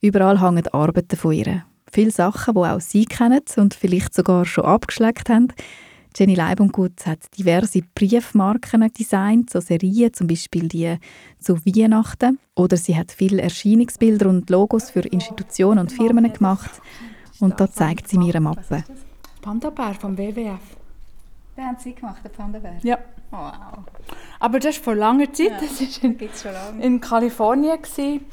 Überall 0.00 0.40
hängen 0.40 0.68
Arbeiten 0.68 1.16
von 1.16 1.32
ihr. 1.32 1.64
Viele 1.90 2.12
Sachen, 2.12 2.54
die 2.54 2.60
auch 2.60 2.80
Sie 2.80 3.06
kennen 3.06 3.42
und 3.56 3.74
vielleicht 3.74 4.14
sogar 4.14 4.44
schon 4.44 4.66
abgeschleckt 4.66 5.28
haben. 5.28 5.48
Jenny 6.16 6.36
Leibundgut 6.36 7.04
hat 7.06 7.20
diverse 7.36 7.80
Briefmarken 7.92 8.88
designt, 8.92 9.50
so 9.50 9.58
Serien, 9.58 10.12
zum 10.12 10.28
Beispiel 10.28 10.68
die 10.68 10.96
zu 11.40 11.56
Weihnachten. 11.66 12.38
Oder 12.54 12.76
sie 12.76 12.96
hat 12.96 13.10
viele 13.10 13.42
Erscheinungsbilder 13.42 14.28
und 14.28 14.48
Logos 14.48 14.90
für 14.90 15.00
Institutionen 15.00 15.80
und 15.80 15.92
Firmen 15.92 16.32
gemacht. 16.32 16.70
Und 17.40 17.58
da 17.60 17.70
zeigt 17.70 18.08
sie 18.08 18.18
mir 18.18 18.34
eine 18.34 18.40
Mappe. 18.40 18.84
Panda-Bär 19.42 19.94
vom 19.94 20.16
WWF. 20.16 20.60
Den 21.56 21.64
haben 21.64 21.76
Sie 21.78 21.94
gemacht, 21.94 22.24
den 22.24 22.32
Panda-Bär? 22.32 22.78
Ja. 22.82 22.98
Wow. 23.30 23.84
Aber 24.40 24.58
das 24.58 24.76
ist 24.76 24.84
vor 24.84 24.94
langer 24.94 25.32
Zeit. 25.32 25.50
Ja, 25.50 25.60
das 25.60 25.80
ist 25.80 26.02
in, 26.02 26.18
lange. 26.18 26.84
in 26.84 27.00
Kalifornien, 27.00 27.80
gewesen, 27.80 28.24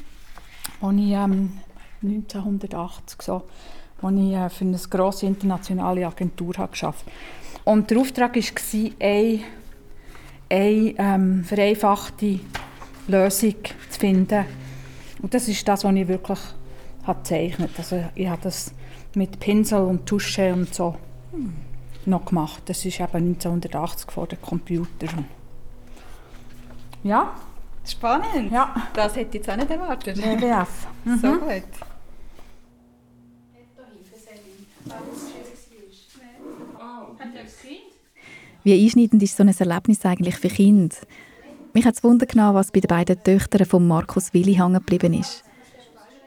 wo 0.80 0.92
ich 0.92 1.12
ähm, 1.12 1.59
1980 2.03 3.21
so, 3.21 3.44
wo 4.01 4.09
ich 4.09 4.33
äh, 4.33 4.50
für 4.50 4.65
eine 4.65 4.77
grosse 4.77 5.25
internationale 5.25 6.06
Agentur 6.06 6.53
habe 6.57 6.71
geschafft 6.71 7.06
Und 7.63 7.89
der 7.89 8.00
Auftrag 8.00 8.36
war, 8.36 8.92
eine, 9.00 9.39
eine 10.50 10.94
ähm, 10.98 11.44
vereinfachte 11.44 12.39
Lösung 13.07 13.56
zu 13.89 14.00
finden. 14.00 14.45
Und 15.22 15.34
das 15.34 15.48
ist 15.48 15.67
das, 15.67 15.84
was 15.84 15.93
ich 15.93 16.08
wirklich 16.08 16.39
habe 17.03 17.20
gezeichnet 17.20 17.72
Also 17.77 18.03
ich 18.15 18.27
habe 18.27 18.41
das 18.43 18.74
mit 19.15 19.39
Pinsel 19.39 19.82
und 19.82 20.06
Tusche 20.06 20.53
und 20.53 20.74
so. 20.74 20.96
Hm 21.32 21.53
noch 22.06 22.25
gemacht. 22.25 22.63
Das 22.65 22.86
ist 22.86 23.00
eben 23.00 23.36
1980 23.36 24.12
vor 24.12 24.27
dem 24.27 24.41
Computer. 24.41 25.08
Ja. 27.03 27.34
Spannend. 27.86 28.51
Ja. 28.51 28.75
Das 28.94 29.15
hätte 29.15 29.38
ich 29.38 29.46
jetzt 29.46 29.50
auch 29.50 29.56
nicht 29.56 29.70
erwartet. 29.70 30.18
WWF. 30.18 30.88
Mhm. 31.03 31.18
So 31.18 31.32
gut. 31.39 31.63
Wie 38.63 38.84
einschneidend 38.84 39.24
ist 39.24 39.36
so 39.36 39.41
ein 39.41 39.50
Erlebnis 39.50 40.06
eigentlich 40.06 40.38
für 40.38 40.50
Kinder? 40.50 40.96
Mich 41.74 41.86
hat 41.86 41.96
es 41.96 42.03
Wunder 42.03 42.27
genommen, 42.27 42.53
was 42.53 42.72
bei 42.72 42.82
den 42.82 42.88
beiden 42.88 43.24
Töchtern 43.24 43.65
von 43.65 43.88
Markus 43.88 44.32
Willi 44.36 44.53
hängen 44.53 44.75
geblieben 44.75 45.15
ist. 45.15 45.44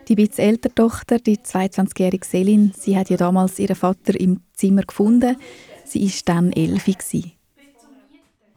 Die 0.09 0.23
etwas 0.23 0.39
ältere 0.39 0.75
Tochter, 0.75 1.19
die 1.19 1.39
22-jährige 1.39 2.27
Selin, 2.27 2.73
sie 2.79 2.97
hat 2.97 3.11
ja 3.11 3.17
damals 3.17 3.59
ihren 3.59 3.77
Vater 3.77 4.19
im 4.19 4.41
Zimmer 4.53 4.83
gefunden. 4.83 5.37
Sie 5.85 6.07
war 6.07 6.13
dann 6.27 6.53
elf. 6.53 6.87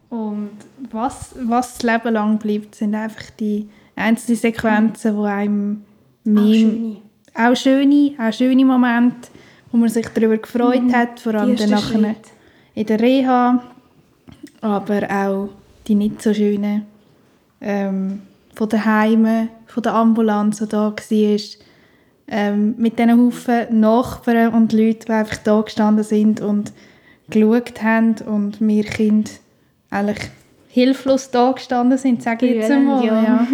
Und 0.09 0.51
was, 0.91 1.35
was 1.41 1.77
das 1.77 1.83
Leben 1.83 2.13
lang 2.13 2.37
bleibt, 2.37 2.75
sind 2.75 2.95
einfach 2.95 3.29
die 3.39 3.67
einzelnen 3.95 4.37
Sequenzen, 4.37 5.17
die 5.17 5.27
einem 5.27 5.83
auch 6.25 6.53
schöne. 6.53 6.97
auch 7.33 7.55
schöne, 7.55 8.11
auch 8.19 8.33
schöne 8.33 8.65
Momente, 8.65 9.29
wo 9.71 9.77
man 9.77 9.89
sich 9.89 10.07
darüber 10.07 10.37
gefreut 10.37 10.83
mhm. 10.83 10.93
hat, 10.93 11.19
vor 11.19 11.35
allem 11.35 11.55
dann 11.55 11.69
nachher 11.69 12.15
in 12.73 12.85
der 12.85 12.99
Reha, 12.99 13.63
aber 14.61 15.09
auch 15.09 15.49
die 15.87 15.95
nicht 15.95 16.21
so 16.21 16.33
schönen 16.33 16.85
ähm, 17.61 18.21
von 18.53 18.69
den 18.69 18.85
Heimen, 18.85 19.49
von 19.67 19.83
der 19.83 19.93
Ambulanz, 19.93 20.59
die 20.59 20.67
da 20.67 20.93
war, 20.93 21.39
ähm, 22.29 22.75
mit 22.77 22.99
diesen 22.99 23.17
Haufen 23.17 23.79
Nachbarn 23.79 24.53
und 24.53 24.73
Leuten, 24.73 25.05
die 25.05 25.11
einfach 25.11 25.37
da 25.37 25.61
gestanden 25.61 26.03
sind 26.03 26.41
und 26.41 26.73
geschaut 27.29 27.81
haben 27.81 28.15
und 28.25 28.59
wir 28.59 28.83
Kinder 28.83 29.29
eigentlich 29.89 30.29
hilflos 30.69 31.31
da 31.31 31.51
gestanden 31.51 31.97
sind, 31.97 32.21
sage 32.21 32.45
ich 32.45 32.55
jetzt 32.55 32.71
einmal. 32.71 33.05
Ja. 33.05 33.23
ja. 33.23 33.47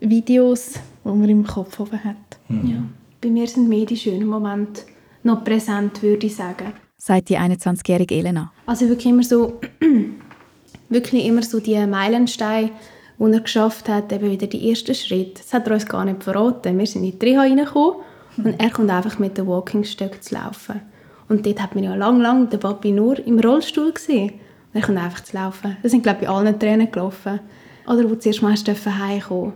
Videos, 0.00 0.74
die 1.04 1.08
man 1.08 1.28
im 1.28 1.46
Kopf 1.46 1.78
oben 1.80 2.02
hat. 2.04 2.16
Mhm. 2.48 2.70
Ja. 2.70 2.82
Bei 3.20 3.28
mir 3.28 3.46
sind 3.48 3.68
mehr 3.68 3.84
die 3.84 3.96
schönen 3.96 4.26
Momente 4.26 4.82
noch 5.24 5.44
präsent, 5.44 6.02
würde 6.02 6.26
ich 6.26 6.36
sagen. 6.36 6.72
Sagt 6.96 7.28
die 7.28 7.38
21-jährige 7.38 8.14
Elena. 8.14 8.52
Also 8.66 8.88
wirklich 8.88 9.06
immer 9.06 9.22
so, 9.22 9.60
wirklich 10.88 11.26
immer 11.26 11.42
so 11.42 11.60
die 11.60 11.84
Meilensteine, 11.86 12.70
als 13.18 13.32
er 13.32 13.40
geschafft 13.40 13.88
hat, 13.88 14.12
eben 14.12 14.30
wieder 14.30 14.46
die 14.46 14.70
ersten 14.70 14.94
Schritte. 14.94 15.42
Das 15.42 15.52
hat 15.52 15.66
er 15.66 15.74
uns 15.74 15.86
gar 15.86 16.04
nicht 16.04 16.22
verraten. 16.22 16.78
Wir 16.78 16.86
sind 16.86 17.04
in 17.04 17.18
die 17.18 17.26
Reha 17.26 17.40
reingekommen 17.40 17.96
und 18.36 18.60
er 18.60 18.70
kommt 18.70 18.90
einfach 18.90 19.18
mit 19.18 19.36
dem 19.36 19.46
Walkingstöck 19.46 20.22
zu 20.22 20.34
laufen. 20.34 20.80
Und 21.28 21.44
dort 21.44 21.60
hat 21.60 21.74
man 21.74 21.84
ja 21.84 21.94
lang, 21.94 22.20
lang 22.20 22.48
den 22.48 22.60
Papi 22.60 22.92
nur 22.92 23.18
im 23.26 23.38
Rollstuhl 23.38 23.92
gesehen. 23.92 24.30
Und 24.30 24.80
er 24.80 24.82
kommt 24.82 24.98
einfach 24.98 25.22
zu 25.22 25.36
laufen. 25.36 25.76
Das 25.82 25.90
sind, 25.90 26.02
glaube 26.02 26.20
ich, 26.22 26.28
bei 26.28 26.34
allen 26.34 26.58
Tränen 26.58 26.90
gelaufen. 26.90 27.40
Oder 27.86 28.08
wo 28.08 28.14
zuerst 28.14 28.42
mal 28.42 28.54
heimkommen 28.54 29.52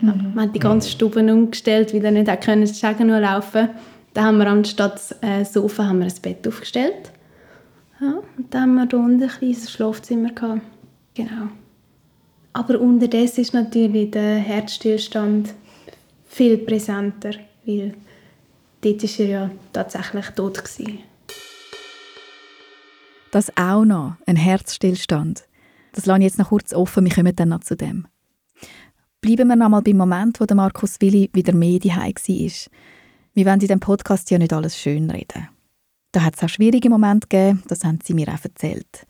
mhm. 0.00 0.32
Wir 0.34 0.42
haben 0.42 0.52
die 0.52 0.58
ganze 0.58 0.90
Stube 0.90 1.20
umgestellt, 1.20 1.92
weil 1.92 2.04
er 2.04 2.10
nicht 2.10 2.40
können, 2.40 2.66
sagen 2.66 3.08
nur 3.08 3.20
laufen 3.20 3.70
Dann 4.14 4.24
haben 4.24 4.38
wir 4.38 4.46
anstatt 4.46 5.00
äh, 5.20 5.44
Sofa 5.44 5.86
haben 5.86 5.98
wir 5.98 6.06
ein 6.06 6.22
Bett 6.22 6.46
aufgestellt. 6.46 7.12
Ja, 8.00 8.20
und 8.36 8.52
dann 8.52 8.78
haben 8.78 8.90
wir 8.90 8.98
unten 8.98 9.22
ein 9.22 9.28
kleines 9.28 9.70
Schlafzimmer 9.70 10.30
gehabt. 10.30 10.62
Genau. 11.14 11.48
Aber 12.52 12.80
unterdessen 12.80 13.40
ist 13.40 13.54
natürlich 13.54 14.10
der 14.10 14.36
Herzstillstand 14.36 15.54
viel 16.26 16.58
präsenter, 16.58 17.32
weil 17.64 17.94
dort 18.82 19.02
war 19.02 19.20
er 19.20 19.28
ja 19.28 19.50
tatsächlich 19.72 20.26
tot. 20.30 20.62
Das 23.30 23.56
auch 23.56 23.84
noch, 23.84 24.16
ein 24.26 24.36
Herzstillstand. 24.36 25.44
Das 25.92 26.06
lasse 26.06 26.20
ich 26.20 26.24
jetzt 26.24 26.38
noch 26.38 26.48
kurz 26.48 26.74
offen, 26.74 27.04
wir 27.04 27.14
kommen 27.14 27.34
dann 27.34 27.50
noch 27.50 27.60
zu 27.60 27.76
dem. 27.76 28.06
Bleiben 29.22 29.48
wir 29.48 29.56
noch 29.56 29.68
mal 29.68 29.80
beim 29.80 29.96
Moment, 29.96 30.40
wo 30.40 30.44
der 30.44 30.56
Markus 30.56 31.00
Willi 31.00 31.30
wieder 31.32 31.54
mehr 31.54 31.78
daheim 31.78 32.14
war. 32.14 32.50
Wir 33.34 33.46
wollen 33.46 33.54
in 33.54 33.60
diesem 33.60 33.80
Podcast 33.80 34.30
ja 34.30 34.38
nicht 34.38 34.52
alles 34.52 34.76
schön 34.76 35.10
reden. 35.10 35.48
Da 36.12 36.22
hat 36.22 36.36
es 36.36 36.42
auch 36.42 36.48
schwierige 36.48 36.90
Momente 36.90 37.28
gegeben, 37.28 37.62
das 37.68 37.84
haben 37.84 38.00
sie 38.02 38.12
mir 38.12 38.28
auch 38.28 38.44
erzählt. 38.44 39.06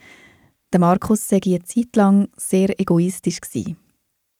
Der 0.73 0.81
Markus 0.81 1.29
sei 1.29 1.41
eine 1.45 1.63
Zeit 1.65 1.95
lang 1.97 2.29
sehr 2.37 2.81
egoistisch 2.81 3.41
gewesen. 3.43 3.77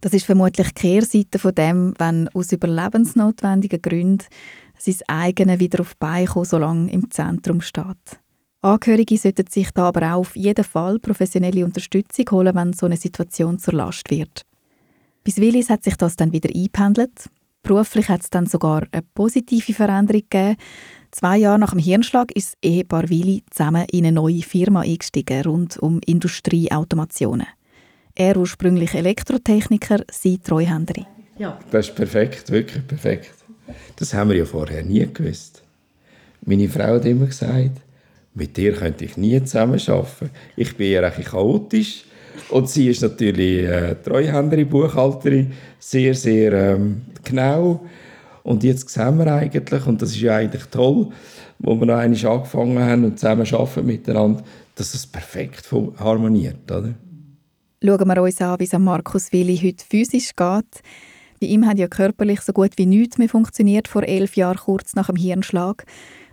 Das 0.01 0.15
ist 0.15 0.25
vermutlich 0.25 0.73
die 0.73 0.81
Kehrseite 0.81 1.39
von 1.39 1.55
dem, 1.55 1.95
wenn 1.99 2.29
aus 2.31 2.53
überlebensnotwendigen 2.53 3.83
Gründen 3.83 4.25
sein 4.79 4.97
eigenes 5.07 5.61
wieder 5.61 5.81
auf 5.81 5.95
Bein 5.97 6.27
kommen, 6.27 6.47
solange 6.47 6.91
im 6.91 7.11
Zentrum 7.11 7.61
steht. 7.61 8.19
Angehörige 8.63 9.19
sollten 9.19 9.47
sich 9.49 9.71
da 9.73 9.89
aber 9.89 10.15
auch 10.15 10.21
auf 10.21 10.35
jeden 10.35 10.65
Fall 10.65 10.99
professionelle 10.99 11.65
Unterstützung 11.65 12.25
holen, 12.31 12.55
wenn 12.55 12.73
so 12.73 12.87
eine 12.87 12.97
Situation 12.97 13.59
zur 13.59 13.75
Last 13.75 14.11
wird. 14.11 14.43
Bis 15.25 15.37
Willis 15.37 15.69
hat 15.69 15.85
sich 15.85 15.97
das 15.97 16.17
dann 16.17 16.33
wieder 16.33 16.49
eingependelt. 16.49 17.29
Beruflich 17.63 18.09
hat 18.09 18.23
es 18.23 18.31
dann 18.31 18.47
sogar 18.47 18.87
eine 18.91 19.03
positive 19.15 19.75
Veränderung 19.75 20.23
gegeben. 20.29 20.57
Zwei 21.13 21.37
Jahre 21.37 21.59
nach 21.59 21.73
dem 21.73 21.79
Hirnschlag 21.79 22.33
ist 22.33 22.55
das 22.55 22.59
Ehepaar 22.63 23.11
Willi 23.11 23.45
zusammen 23.51 23.85
in 23.93 24.07
eine 24.07 24.13
neue 24.13 24.41
Firma 24.41 24.81
eingestiegen, 24.81 25.43
rund 25.43 25.77
um 25.77 26.01
Industrieautomationen. 26.07 27.47
Er 28.15 28.39
ursprünglich 28.39 28.95
Elektrotechniker, 28.95 30.05
sie 30.11 30.39
Treuhänderin. 30.39 31.05
Ja. 31.37 31.59
Das 31.71 31.89
ist 31.89 31.95
perfekt, 31.95 32.51
wirklich 32.51 32.87
perfekt. 32.87 33.35
Das 33.97 34.15
haben 34.15 34.31
wir 34.31 34.39
ja 34.39 34.47
vorher 34.47 34.83
nie 34.83 35.07
gewusst. 35.13 35.63
Meine 36.47 36.69
Frau 36.71 36.95
hat 36.95 37.05
immer 37.05 37.27
gesagt, 37.27 37.83
mit 38.35 38.57
dir 38.57 38.73
könnte 38.73 39.05
ich 39.05 39.19
nie 39.19 39.39
zusammen 39.45 39.81
arbeiten. 39.87 40.31
Ich 40.57 40.75
bin 40.79 40.93
ja 40.93 41.03
ein 41.03 41.25
chaotisch 41.25 42.05
und 42.49 42.71
sie 42.71 42.89
ist 42.89 43.03
natürlich 43.03 43.65
äh, 43.65 43.97
Treuhänderin, 43.97 44.67
Buchhalterin, 44.67 45.53
sehr, 45.79 46.15
sehr 46.15 46.53
ähm, 46.55 47.03
genau. 47.23 47.85
Und 48.43 48.65
jetzt 48.65 48.89
sehen 48.89 49.19
wir 49.19 49.33
eigentlich, 49.33 49.87
und 49.87 50.03
das 50.03 50.11
ist 50.11 50.21
ja 50.21 50.37
eigentlich 50.37 50.65
toll, 50.67 51.09
wo 51.59 51.79
wir 51.79 51.87
noch 51.87 51.97
einmal 51.97 52.27
angefangen 52.27 52.79
haben 52.79 53.05
und 53.05 53.19
zusammen 53.19 53.47
arbeiten 53.53 53.87
miteinander, 53.87 54.43
dass 54.75 54.95
es 54.95 55.07
perfekt 55.07 55.71
harmoniert, 55.99 56.71
oder? 56.71 56.95
Schauen 57.85 58.09
wir 58.09 58.23
uns 58.23 58.41
an, 58.41 58.59
wie 58.59 58.65
es 58.65 58.73
Markus 58.73 59.33
Willi 59.33 59.57
heute 59.57 59.85
physisch 59.85 60.35
geht. 60.37 60.83
Bei 61.41 61.47
ihm 61.47 61.67
hat 61.67 61.79
ja 61.79 61.89
körperlich 61.89 62.41
so 62.41 62.53
gut 62.53 62.79
wie 62.79 62.87
nichts 62.87 63.19
mehr 63.19 63.29
funktioniert 63.29 63.89
vor 63.89 64.05
elf 64.05 64.37
Jahren, 64.37 64.59
kurz 64.59 64.95
nach 64.95 65.07
dem 65.07 65.17
Hirnschlag. 65.17 65.85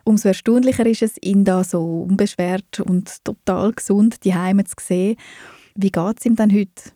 Umso 0.03 0.27
erstaunlicher 0.27 0.85
ist 0.85 1.01
es, 1.01 1.15
ihn 1.21 1.45
da 1.45 1.63
so 1.63 2.03
unbeschwert 2.07 2.79
und 2.79 3.23
total 3.23 3.73
gesund 3.73 4.23
die 4.23 4.35
Heime 4.35 4.63
zu 4.63 4.75
sehen. 4.79 5.15
Wie 5.75 5.91
geht 5.91 6.19
es 6.19 6.25
ihm 6.25 6.35
denn 6.35 6.53
heute? 6.53 6.91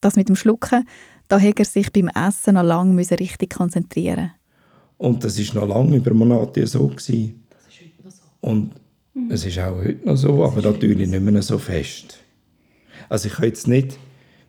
Das 0.00 0.16
mit 0.16 0.28
dem 0.28 0.36
Schlucken, 0.36 0.86
da 1.28 1.38
hat 1.38 1.58
er 1.58 1.64
sich 1.66 1.92
beim 1.92 2.08
Essen 2.08 2.54
noch 2.54 2.62
lange 2.62 2.98
richtig 2.98 3.54
konzentrieren 3.54 4.32
Und 5.00 5.24
das 5.24 5.38
ist 5.38 5.54
noch 5.54 5.66
lange 5.66 5.96
über 5.96 6.12
Monate 6.12 6.66
so 6.66 6.86
gewesen. 6.86 7.42
Das 7.48 7.62
ist 7.68 7.80
heute 7.80 8.04
noch 8.04 8.10
so. 8.10 8.22
Und 8.42 8.74
mhm. 9.14 9.30
es 9.30 9.46
ist 9.46 9.58
auch 9.58 9.78
heute 9.78 10.06
noch 10.06 10.16
so, 10.16 10.44
aber 10.44 10.60
natürlich 10.60 11.08
nicht 11.08 11.22
mehr 11.22 11.40
so 11.40 11.56
fest. 11.56 12.18
Also 13.08 13.28
ich 13.28 13.34
kann 13.34 13.46
jetzt 13.46 13.66
nicht, 13.66 13.98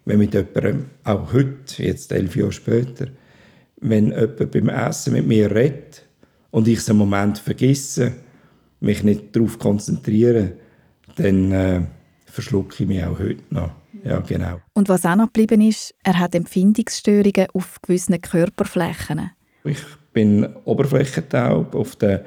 wenn 0.03 0.19
mit 0.19 0.33
jemandem, 0.33 0.87
auch 1.05 1.31
heute, 1.31 1.83
jetzt 1.83 2.11
elf 2.11 2.35
Jahre 2.35 2.51
später, 2.51 3.07
wenn 3.77 4.07
jemand 4.07 4.51
beim 4.51 4.67
Essen 4.67 5.13
mit 5.13 5.25
mir 5.25 5.55
redet 5.55 6.05
und 6.49 6.67
ich 6.67 6.81
so 6.81 6.91
einen 6.91 6.99
Moment 6.99 7.37
vergesse, 7.37 8.11
mich 8.81 9.03
nicht 9.03 9.33
darauf 9.33 9.57
konzentriere, 9.57 10.51
dann 11.15 11.51
äh, 11.53 11.81
verschlucke 12.25 12.83
ich 12.83 12.89
mich 12.89 13.01
auch 13.05 13.17
heute 13.19 13.41
noch. 13.51 13.71
Ja, 14.03 14.19
genau. 14.19 14.59
Und 14.73 14.89
was 14.89 15.05
auch 15.05 15.15
noch 15.15 15.27
geblieben 15.27 15.61
ist, 15.61 15.95
er 16.03 16.19
hat 16.19 16.35
Empfindungsstörungen 16.35 17.47
auf 17.53 17.81
gewissen 17.81 18.19
Körperflächen. 18.19 19.31
Ich 19.63 19.77
bin 20.13 20.47
oberflächentaub 20.65 21.75
auf 21.75 21.95
der, 21.95 22.25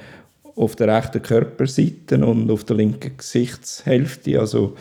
auf 0.56 0.76
der 0.76 0.96
rechten 0.96 1.22
Körperseite 1.22 2.24
und 2.24 2.50
auf 2.50 2.64
der 2.64 2.76
linken 2.76 3.16
Gesichtshälfte. 3.16 4.38
Also 4.40 4.76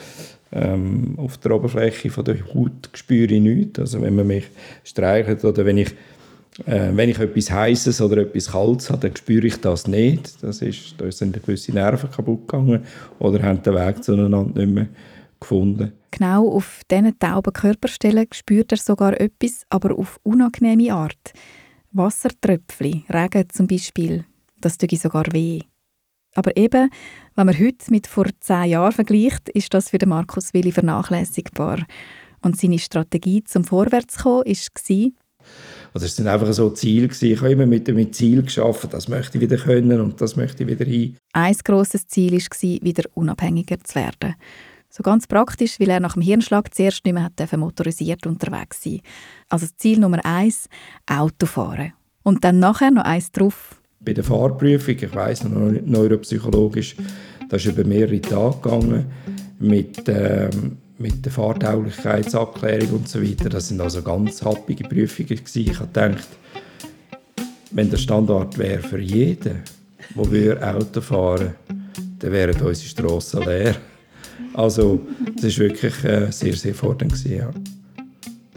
ähm, 0.51 1.15
auf 1.17 1.37
der 1.37 1.55
Oberfläche 1.55 2.09
von 2.09 2.25
der 2.25 2.37
Haut 2.53 2.89
spüre 2.93 3.33
ich 3.33 3.41
nichts. 3.41 3.79
Also 3.79 4.01
wenn 4.01 4.15
man 4.15 4.27
mich 4.27 4.45
streichelt 4.83 5.43
oder 5.43 5.65
wenn 5.65 5.79
ich, 5.79 5.91
äh, 6.65 6.89
wenn 6.93 7.09
ich 7.09 7.19
etwas 7.19 7.51
Heißes 7.51 8.01
oder 8.01 8.17
etwas 8.17 8.51
Kaltes 8.51 8.89
habe, 8.89 9.07
dann 9.07 9.15
spüre 9.15 9.47
ich 9.47 9.59
das 9.59 9.87
nicht. 9.87 10.43
Das 10.43 10.61
ist, 10.61 10.95
da 10.97 11.11
sind 11.11 11.41
gewisse 11.43 11.71
Nerven 11.71 12.11
kaputt 12.11 12.47
gegangen 12.47 12.83
oder 13.19 13.41
haben 13.41 13.63
den 13.63 13.73
Weg 13.73 14.03
zueinander 14.03 14.61
nicht 14.61 14.73
mehr 14.73 14.87
gefunden. 15.39 15.91
Genau 16.11 16.47
auf 16.51 16.81
diesen 16.91 17.17
tauben 17.17 17.51
Körperstellen 17.51 18.27
spürt 18.31 18.71
er 18.71 18.77
sogar 18.77 19.19
etwas, 19.19 19.65
aber 19.69 19.97
auf 19.97 20.19
unangenehme 20.21 20.93
Art. 20.93 21.33
Wassertröpfchen, 21.93 23.05
Regen 23.09 23.49
zum 23.49 23.67
Beispiel, 23.67 24.25
das 24.59 24.77
tut 24.77 24.91
sogar 24.97 25.25
weh. 25.31 25.61
Aber 26.35 26.57
eben, 26.57 26.89
wenn 27.35 27.45
man 27.45 27.59
heute 27.59 27.91
mit 27.91 28.07
vor 28.07 28.25
zehn 28.39 28.71
Jahren 28.71 28.91
vergleicht, 28.91 29.49
ist 29.49 29.73
das 29.73 29.89
für 29.89 29.99
den 29.99 30.09
Markus 30.09 30.53
Willi 30.53 30.71
vernachlässigbar. 30.71 31.85
Und 32.41 32.59
seine 32.59 32.79
Strategie 32.79 33.43
zum 33.43 33.63
Vorwärtskommen 33.63 34.43
war, 34.45 35.09
also 35.93 36.05
es 36.05 36.15
sind 36.15 36.27
einfach 36.27 36.51
so 36.53 36.69
Ziele 36.69 37.07
Ich 37.07 37.39
habe 37.39 37.51
immer 37.51 37.65
mit 37.65 37.87
dem 37.87 38.11
Ziel 38.13 38.43
geschaffen, 38.43 38.89
das 38.89 39.07
möchte 39.07 39.37
ich 39.37 39.41
wieder 39.41 39.57
können 39.57 39.99
und 39.99 40.21
das 40.21 40.35
möchte 40.35 40.63
ich 40.63 40.69
wieder 40.69 40.85
hin. 40.85 41.17
Ein 41.33 41.55
grosses 41.63 42.07
Ziel 42.07 42.33
war, 42.33 42.61
wieder 42.61 43.03
unabhängiger 43.13 43.77
zu 43.83 43.95
werden. 43.95 44.35
So 44.95 45.01
ganz 45.01 45.25
praktisch, 45.25 45.79
weil 45.79 45.89
er 45.89 45.99
nach 45.99 46.13
dem 46.13 46.21
Hirnschlag 46.21 46.71
zuerst 46.71 47.03
nicht 47.03 47.15
mehr 47.15 47.31
motorisiert 47.57 48.27
unterwegs 48.27 48.83
sein 48.83 49.01
Also 49.49 49.65
Ziel 49.75 49.99
Nummer 49.99 50.23
eins, 50.23 50.69
Autofahren. 51.07 51.93
Und 52.21 52.43
dann 52.43 52.59
nachher 52.59 52.91
noch 52.91 53.03
eins 53.03 53.31
drauf, 53.31 53.81
bei 53.99 54.13
der 54.13 54.23
Fahrprüfung, 54.23 54.95
ich 54.95 55.15
weiß 55.15 55.45
noch 55.45 55.71
neuropsychologisch, 55.85 56.95
das 57.49 57.65
ist 57.65 57.71
über 57.71 57.87
mehrere 57.87 58.21
Tage 58.21 58.57
gegangen 58.61 59.05
mit, 59.59 60.03
ähm, 60.07 60.77
mit 60.99 61.25
der 61.25 61.31
Fahrtauglichkeitsabklärung 61.31 62.99
und 62.99 63.09
so 63.09 63.19
weiter. 63.19 63.49
Das 63.49 63.69
sind 63.69 63.81
also 63.81 64.03
ganz 64.03 64.43
happige 64.43 64.83
Prüfungen 64.83 65.29
gewesen. 65.29 65.71
Ich 65.71 65.79
habe 65.79 65.87
gedacht, 65.87 66.27
wenn 67.71 67.89
der 67.89 67.97
Standard 67.97 68.59
wäre 68.59 68.83
für 68.83 68.99
jeden, 68.99 69.63
der 70.15 70.75
Auto 70.75 71.01
fahren 71.01 71.55
dann 72.19 72.31
wären 72.31 72.61
unsere 72.61 72.87
Strassen 72.87 73.43
leer. 73.43 73.75
Also 74.53 74.99
das 75.41 75.57
war 75.59 75.67
wirklich 75.67 76.03
äh, 76.03 76.31
sehr, 76.31 76.55
sehr 76.55 76.75
fordernd. 76.75 77.13
Gewesen, 77.13 77.37
ja. 77.37 77.51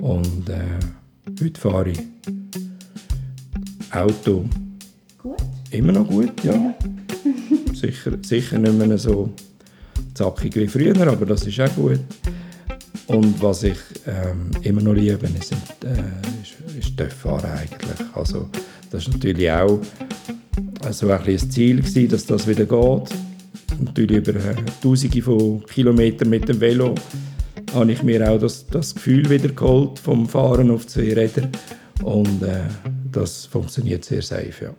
Und 0.00 0.48
äh, 0.48 1.42
heute 1.42 1.60
fahre 1.60 1.90
ich 1.90 1.98
Auto 3.90 4.44
Immer 5.70 5.92
noch 5.92 6.08
gut, 6.08 6.32
ja. 6.44 6.74
sicher, 7.74 8.12
sicher 8.22 8.58
nicht 8.58 8.78
mehr 8.78 8.96
so 8.98 9.30
zackig 10.14 10.54
wie 10.56 10.68
früher, 10.68 11.06
aber 11.06 11.26
das 11.26 11.46
ist 11.46 11.60
auch 11.60 11.74
gut. 11.74 12.00
Und 13.08 13.42
was 13.42 13.62
ich 13.64 13.76
ähm, 14.06 14.50
immer 14.62 14.80
noch 14.80 14.94
liebe, 14.94 15.26
ist, 15.38 15.52
äh, 15.52 15.56
ist, 16.42 16.78
ist 16.78 16.96
Töpffahren 16.96 17.50
eigentlich. 17.50 18.14
Also, 18.14 18.48
das 18.90 19.06
war 19.06 19.14
natürlich 19.14 19.50
auch 19.50 19.80
also 20.84 21.10
ein, 21.10 21.20
ein 21.26 21.50
Ziel, 21.50 21.76
gewesen, 21.76 22.08
dass 22.08 22.26
das 22.26 22.46
wieder 22.46 22.64
geht. 22.64 23.25
Natürlich 23.80 24.18
über 24.18 24.34
äh, 24.38 24.54
Tausende 24.82 25.22
von 25.22 25.64
Kilometern 25.66 26.30
mit 26.30 26.48
dem 26.48 26.60
Velo 26.60 26.94
habe 27.74 27.92
ich 27.92 28.02
mir 28.02 28.30
auch 28.30 28.38
das, 28.38 28.66
das 28.66 28.94
Gefühl 28.94 29.28
wieder 29.28 29.48
geholt 29.48 29.98
vom 29.98 30.28
Fahren 30.28 30.70
auf 30.70 30.86
zwei 30.86 31.14
Rädern. 31.14 31.50
Und 32.02 32.42
äh, 32.42 32.62
das 33.12 33.46
funktioniert 33.46 34.04
sehr 34.04 34.22
safe, 34.22 34.64
ja 34.64 34.74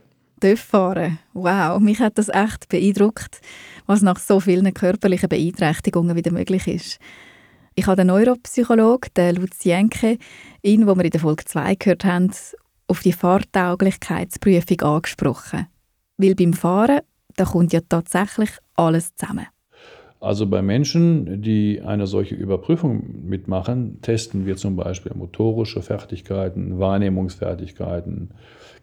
fahren. 0.56 1.20
Wow, 1.34 1.80
mich 1.80 2.00
hat 2.00 2.18
das 2.18 2.30
echt 2.30 2.70
beeindruckt, 2.70 3.42
was 3.86 4.02
nach 4.02 4.20
so 4.20 4.40
vielen 4.40 4.74
körperlichen 4.74 5.30
Beeinträchtigungen 5.30 6.16
wieder 6.16 6.32
möglich 6.32 6.68
ist. 6.68 7.00
Ich 7.76 7.88
habe 7.88 7.98
den 7.98 8.08
Neuropsychologen, 8.08 9.12
den 9.16 9.36
Lucienke, 9.36 10.18
ihn, 10.62 10.88
wo 10.88 10.96
wir 10.96 11.06
in 11.06 11.12
der 11.12 11.22
Folge 11.22 11.46
2 11.46 11.76
gehört 11.76 12.06
haben, 12.06 12.32
auf 12.88 13.02
die 13.02 13.14
Fahrtauglichkeitsprüfung 13.14 14.82
angesprochen. 14.82 15.68
Weil 16.18 16.36
beim 16.36 16.54
Fahren, 16.54 17.02
da 17.36 17.46
kommt 17.46 17.74
ja 17.74 17.82
tatsächlich 17.88 18.50
alles 18.78 19.16
zusammen. 19.16 19.48
Also 20.20 20.48
bei 20.48 20.62
Menschen, 20.64 21.42
die 21.44 21.82
eine 21.86 22.08
solche 22.08 22.34
Überprüfung 22.34 23.28
mitmachen, 23.28 24.02
testen 24.02 24.48
wir 24.48 24.56
zum 24.56 24.76
Beispiel 24.76 25.12
motorische 25.14 25.84
Fertigkeiten, 25.84 26.80
Wahrnehmungsfertigkeiten, 26.80 28.32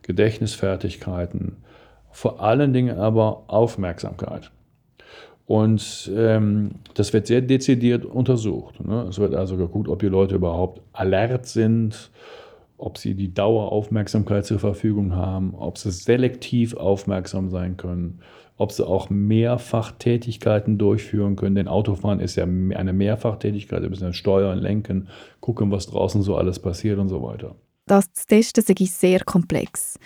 Gedächtnisfertigkeiten, 0.03 1.57
vor 2.13 2.41
allen 2.41 2.73
Dingen 2.73 2.99
aber 2.99 3.45
Aufmerksamkeit. 3.49 4.53
Und 5.47 6.11
ähm, 6.15 6.77
das 6.95 7.13
wird 7.13 7.27
sehr 7.27 7.43
dezidiert 7.43 8.07
untersucht. 8.07 8.83
Ne? 8.85 9.07
Es 9.09 9.19
wird 9.19 9.35
also 9.35 9.57
geguckt, 9.57 9.89
ob 9.89 9.99
die 9.99 10.07
Leute 10.07 10.37
überhaupt 10.37 10.81
alert 10.93 11.47
sind, 11.47 12.11
ob 12.77 12.99
sie 12.99 13.15
die 13.15 13.33
Daueraufmerksamkeit 13.33 14.45
zur 14.45 14.59
Verfügung 14.59 15.15
haben, 15.15 15.55
ob 15.55 15.79
sie 15.79 15.91
selektiv 15.91 16.75
aufmerksam 16.75 17.51
sein 17.51 17.77
können, 17.77 18.21
ob 18.57 18.73
sie 18.73 18.87
auch 18.87 19.11
Mehrfachtätigkeiten 19.11 20.79
durchführen 20.79 21.37
können. 21.37 21.55
Denn 21.55 21.69
Autofahren 21.69 22.21
ist 22.21 22.37
ja 22.37 22.45
eine 22.45 22.93
Mehrfachtätigkeit, 22.93 23.83
ein 23.83 23.91
bisschen 23.91 24.15
steuern, 24.15 24.59
lenken, 24.59 25.09
gucken, 25.41 25.71
was 25.71 25.87
draußen 25.87 26.23
so 26.23 26.37
alles 26.37 26.59
passiert 26.59 26.99
und 26.99 27.09
so 27.09 27.23
weiter. 27.23 27.55
Das 27.87 28.13
zu 28.13 28.27
testen 28.27 28.65
ist 28.79 29.01
sehr 29.01 29.21
komplex. 29.25 29.99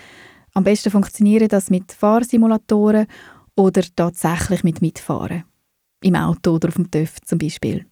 Am 0.55 0.65
besten 0.65 0.91
funktioniert 0.91 1.53
das 1.53 1.71
mit 1.71 1.93
Fahrsimulatoren 1.93 3.07
oder 3.55 3.83
tatsächlich 3.95 4.65
mit 4.65 4.83
Mitfahren. 4.83 5.45
Im 6.03 6.15
Auto 6.15 6.53
oder 6.53 6.69
auf 6.69 6.75
dem 6.75 6.91
TÜV 6.91 7.21
zum 7.25 7.39
Beispiel. 7.39 7.87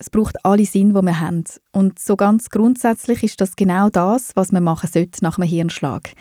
Es 0.00 0.10
braucht 0.10 0.44
alle 0.44 0.64
Sinn, 0.64 0.94
die 0.94 1.02
wir 1.02 1.20
haben. 1.20 1.44
Und 1.72 1.98
so 1.98 2.14
ganz 2.16 2.50
grundsätzlich 2.50 3.24
ist 3.24 3.40
das 3.40 3.56
genau 3.56 3.88
das, 3.88 4.30
was 4.36 4.52
man 4.52 4.62
machen 4.62 4.88
sollte 4.92 5.24
nach 5.24 5.38
einem 5.38 5.48
Hirnschlag. 5.48 6.12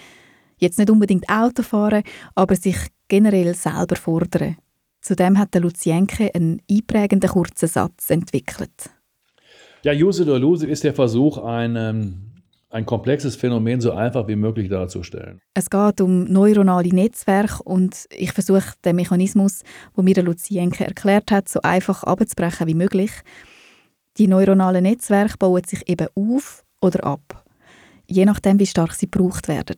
Jetzt 0.58 0.80
nicht 0.80 0.90
unbedingt 0.90 1.30
Auto 1.30 1.62
fahren, 1.62 2.02
aber 2.34 2.56
sich 2.56 2.78
generell 3.08 3.54
selber 3.54 3.96
fordern. 3.96 4.58
Zudem 5.02 5.38
hat 5.38 5.54
der 5.54 5.62
Lucienke 5.62 6.34
einen 6.34 6.60
einprägenden 6.70 7.30
kurzen 7.30 7.68
Satz 7.68 8.10
entwickelt. 8.10 8.90
Ja, 9.84 9.94
Use 9.94 10.24
it 10.24 10.30
or 10.30 10.40
lose 10.40 10.66
it 10.66 10.72
ist 10.72 10.84
der 10.84 10.96
Versuch, 10.96 11.38
einen 11.38 12.28
ein 12.70 12.86
komplexes 12.86 13.36
Phänomen 13.36 13.80
so 13.80 13.92
einfach 13.92 14.28
wie 14.28 14.36
möglich 14.36 14.70
darzustellen. 14.70 15.40
Es 15.54 15.70
geht 15.70 16.02
um 16.02 16.26
neuronale 16.26 16.90
Netzwerke 16.90 17.64
und 17.64 18.06
ich 18.10 18.34
versuche 18.34 18.74
den 18.84 18.98
Mechanismus, 18.98 19.62
wo 19.96 20.02
mir 20.02 20.16
der 20.16 20.26
Lucienke 20.26 20.84
erklärt 20.84 21.32
hat, 21.32 21.48
so 21.48 21.62
einfach 21.62 22.04
abzubrechen 22.04 22.68
wie 22.68 22.74
möglich. 22.74 23.12
Die 24.18 24.28
neuronalen 24.28 24.84
Netzwerke 24.84 25.38
bauen 25.38 25.64
sich 25.64 25.88
eben 25.88 26.08
auf 26.16 26.64
oder 26.82 27.04
ab, 27.04 27.46
je 28.08 28.26
nachdem, 28.26 28.60
wie 28.60 28.66
stark 28.66 28.94
sie 28.94 29.10
gebraucht 29.10 29.48
werden. 29.48 29.78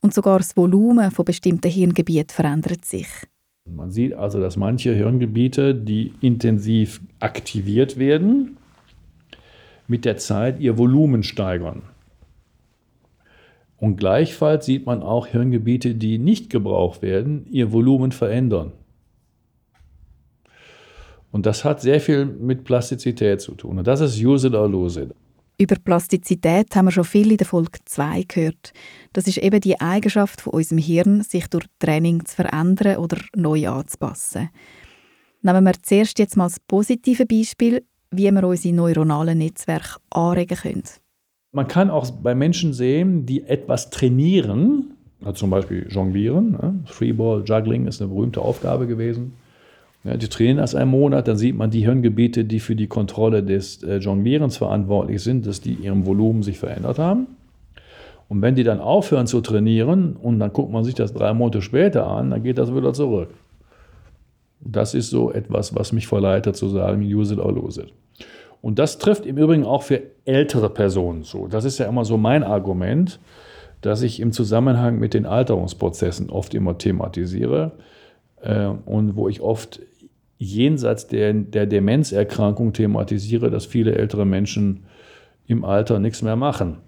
Und 0.00 0.14
sogar 0.14 0.38
das 0.38 0.56
Volumen 0.56 1.10
von 1.10 1.24
bestimmten 1.24 1.70
Hirngebieten 1.70 2.30
verändert 2.34 2.84
sich. 2.84 3.08
Man 3.66 3.90
sieht 3.90 4.14
also, 4.14 4.40
dass 4.40 4.56
manche 4.56 4.94
Hirngebiete, 4.94 5.74
die 5.74 6.14
intensiv 6.20 7.02
aktiviert 7.20 7.98
werden, 7.98 8.56
mit 9.86 10.04
der 10.04 10.16
Zeit 10.16 10.60
ihr 10.60 10.78
Volumen 10.78 11.22
steigern. 11.22 11.82
Und 13.76 13.96
gleichfalls 13.96 14.66
sieht 14.66 14.86
man 14.86 15.02
auch 15.02 15.26
Hirngebiete, 15.26 15.94
die 15.94 16.18
nicht 16.18 16.48
gebraucht 16.50 17.02
werden, 17.02 17.46
ihr 17.50 17.72
Volumen 17.72 18.12
verändern. 18.12 18.72
Und 21.30 21.46
das 21.46 21.64
hat 21.64 21.80
sehr 21.80 22.00
viel 22.00 22.24
mit 22.24 22.64
Plastizität 22.64 23.40
zu 23.40 23.54
tun. 23.54 23.78
Und 23.78 23.86
das 23.86 24.00
ist 24.00 24.18
Use 24.22 24.46
it 24.46 24.54
or 24.54 24.68
lose 24.68 25.02
it. 25.02 25.10
Über 25.60 25.74
Plastizität 25.74 26.74
haben 26.76 26.86
wir 26.86 26.92
schon 26.92 27.04
viel 27.04 27.32
in 27.32 27.36
der 27.36 27.46
Folge 27.46 27.78
2 27.84 28.22
gehört. 28.28 28.72
Das 29.12 29.26
ist 29.26 29.38
eben 29.38 29.60
die 29.60 29.80
Eigenschaft 29.80 30.40
von 30.40 30.52
unserem 30.52 30.78
Hirn, 30.78 31.22
sich 31.22 31.48
durch 31.48 31.66
Training 31.80 32.24
zu 32.24 32.36
verändern 32.36 32.98
oder 32.98 33.18
neu 33.34 33.68
anzupassen. 33.68 34.50
Nehmen 35.42 35.64
wir 35.64 35.74
zuerst 35.82 36.18
jetzt 36.20 36.36
mal 36.36 36.46
das 36.46 36.60
positive 36.60 37.26
Beispiel, 37.26 37.82
wie 38.12 38.30
wir 38.30 38.44
unsere 38.44 38.74
neuronalen 38.74 39.38
Netzwerke 39.38 39.96
anregen 40.10 40.56
können. 40.56 40.84
Man 41.52 41.66
kann 41.66 41.90
auch 41.90 42.08
bei 42.10 42.34
Menschen 42.34 42.72
sehen, 42.72 43.26
die 43.26 43.42
etwas 43.42 43.90
trainieren, 43.90 44.94
also 45.20 45.32
zum 45.32 45.50
Beispiel 45.50 45.86
Jonglieren, 45.90 46.52
ne? 46.52 46.84
Freeball, 46.86 47.42
Juggling 47.44 47.86
ist 47.86 48.00
eine 48.00 48.10
berühmte 48.10 48.40
Aufgabe 48.40 48.86
gewesen. 48.86 49.32
Ja, 50.08 50.16
die 50.16 50.28
trainieren 50.28 50.56
das 50.56 50.74
einen 50.74 50.90
Monat, 50.90 51.28
dann 51.28 51.36
sieht 51.36 51.54
man 51.54 51.70
die 51.70 51.84
Hirngebiete, 51.84 52.46
die 52.46 52.60
für 52.60 52.74
die 52.74 52.86
Kontrolle 52.86 53.42
des 53.42 53.82
äh, 53.82 53.96
Jonglierens 53.98 54.56
verantwortlich 54.56 55.22
sind, 55.22 55.46
dass 55.46 55.60
die 55.60 55.74
ihrem 55.74 56.06
Volumen 56.06 56.42
sich 56.42 56.58
verändert 56.58 56.98
haben. 56.98 57.26
Und 58.28 58.40
wenn 58.40 58.54
die 58.54 58.64
dann 58.64 58.80
aufhören 58.80 59.26
zu 59.26 59.42
trainieren 59.42 60.16
und 60.16 60.38
dann 60.38 60.52
guckt 60.54 60.72
man 60.72 60.82
sich 60.82 60.94
das 60.94 61.12
drei 61.12 61.34
Monate 61.34 61.60
später 61.60 62.06
an, 62.06 62.30
dann 62.30 62.42
geht 62.42 62.56
das 62.56 62.74
wieder 62.74 62.94
zurück. 62.94 63.28
Das 64.60 64.94
ist 64.94 65.10
so 65.10 65.30
etwas, 65.30 65.74
was 65.74 65.92
mich 65.92 66.06
verleitet 66.06 66.56
zu 66.56 66.68
sagen, 66.68 67.02
use 67.02 67.34
it 67.34 67.40
or 67.40 67.52
lose 67.52 67.82
it. 67.82 67.92
Und 68.62 68.78
das 68.78 68.96
trifft 68.96 69.26
im 69.26 69.36
Übrigen 69.36 69.64
auch 69.64 69.82
für 69.82 70.00
ältere 70.24 70.70
Personen 70.70 71.22
zu. 71.22 71.48
Das 71.48 71.66
ist 71.66 71.76
ja 71.76 71.86
immer 71.86 72.06
so 72.06 72.16
mein 72.16 72.44
Argument, 72.44 73.20
dass 73.82 74.00
ich 74.00 74.20
im 74.20 74.32
Zusammenhang 74.32 74.98
mit 74.98 75.12
den 75.12 75.26
Alterungsprozessen 75.26 76.30
oft 76.30 76.54
immer 76.54 76.78
thematisiere 76.78 77.72
äh, 78.40 78.68
und 78.86 79.14
wo 79.14 79.28
ich 79.28 79.42
oft 79.42 79.80
jenseits 80.38 81.06
der, 81.08 81.32
der 81.34 81.66
Demenzerkrankung 81.66 82.72
thematisiere, 82.72 83.50
dass 83.50 83.66
viele 83.66 83.94
ältere 83.94 84.24
Menschen 84.24 84.84
im 85.46 85.64
Alter 85.64 85.98
nichts 85.98 86.22
mehr 86.22 86.36
machen. 86.36 86.78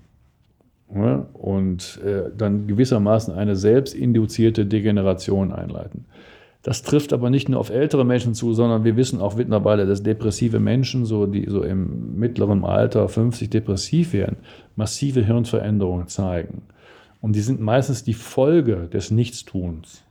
Ja, 0.94 1.26
und 1.34 2.00
äh, 2.04 2.30
dann 2.36 2.66
gewissermaßen 2.66 3.32
eine 3.32 3.54
selbstinduzierte 3.54 4.66
Degeneration 4.66 5.52
einleiten. 5.52 6.06
Das 6.62 6.82
trifft 6.82 7.12
aber 7.12 7.30
nicht 7.30 7.48
nur 7.48 7.58
auf 7.58 7.70
ältere 7.70 8.04
Menschen 8.04 8.34
zu, 8.34 8.52
sondern 8.52 8.84
wir 8.84 8.96
wissen 8.96 9.20
auch 9.20 9.34
mittlerweile, 9.36 9.86
dass 9.86 10.02
depressive 10.02 10.58
Menschen, 10.60 11.06
so, 11.06 11.26
die 11.26 11.48
so 11.48 11.62
im 11.62 12.18
mittleren 12.18 12.64
Alter 12.64 13.08
50 13.08 13.48
depressiv 13.48 14.12
werden, 14.12 14.38
massive 14.76 15.24
Hirnveränderungen 15.24 16.08
zeigen. 16.08 16.62
Und 17.20 17.34
die 17.36 17.40
sind 17.40 17.60
meistens 17.60 18.04
die 18.04 18.14
Folge 18.14 18.88
des 18.92 19.10
Nichtstuns, 19.10 20.02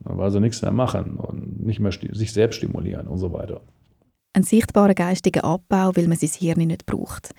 weil 0.00 0.30
sie 0.30 0.40
nichts 0.40 0.62
mehr 0.62 0.72
machen 0.72 1.16
und 1.16 1.64
nicht 1.64 1.80
mehr 1.80 1.92
sich 1.92 2.32
selbst 2.32 2.56
stimulieren 2.56 3.06
und 3.06 3.18
so 3.18 3.32
weiter. 3.32 3.60
Ein 4.32 4.42
sichtbarer 4.42 4.94
geistiger 4.94 5.44
Abbau, 5.44 5.92
weil 5.94 6.08
man 6.08 6.18
sein 6.18 6.30
Hirn 6.30 6.66
nicht 6.66 6.86
braucht. 6.86 7.34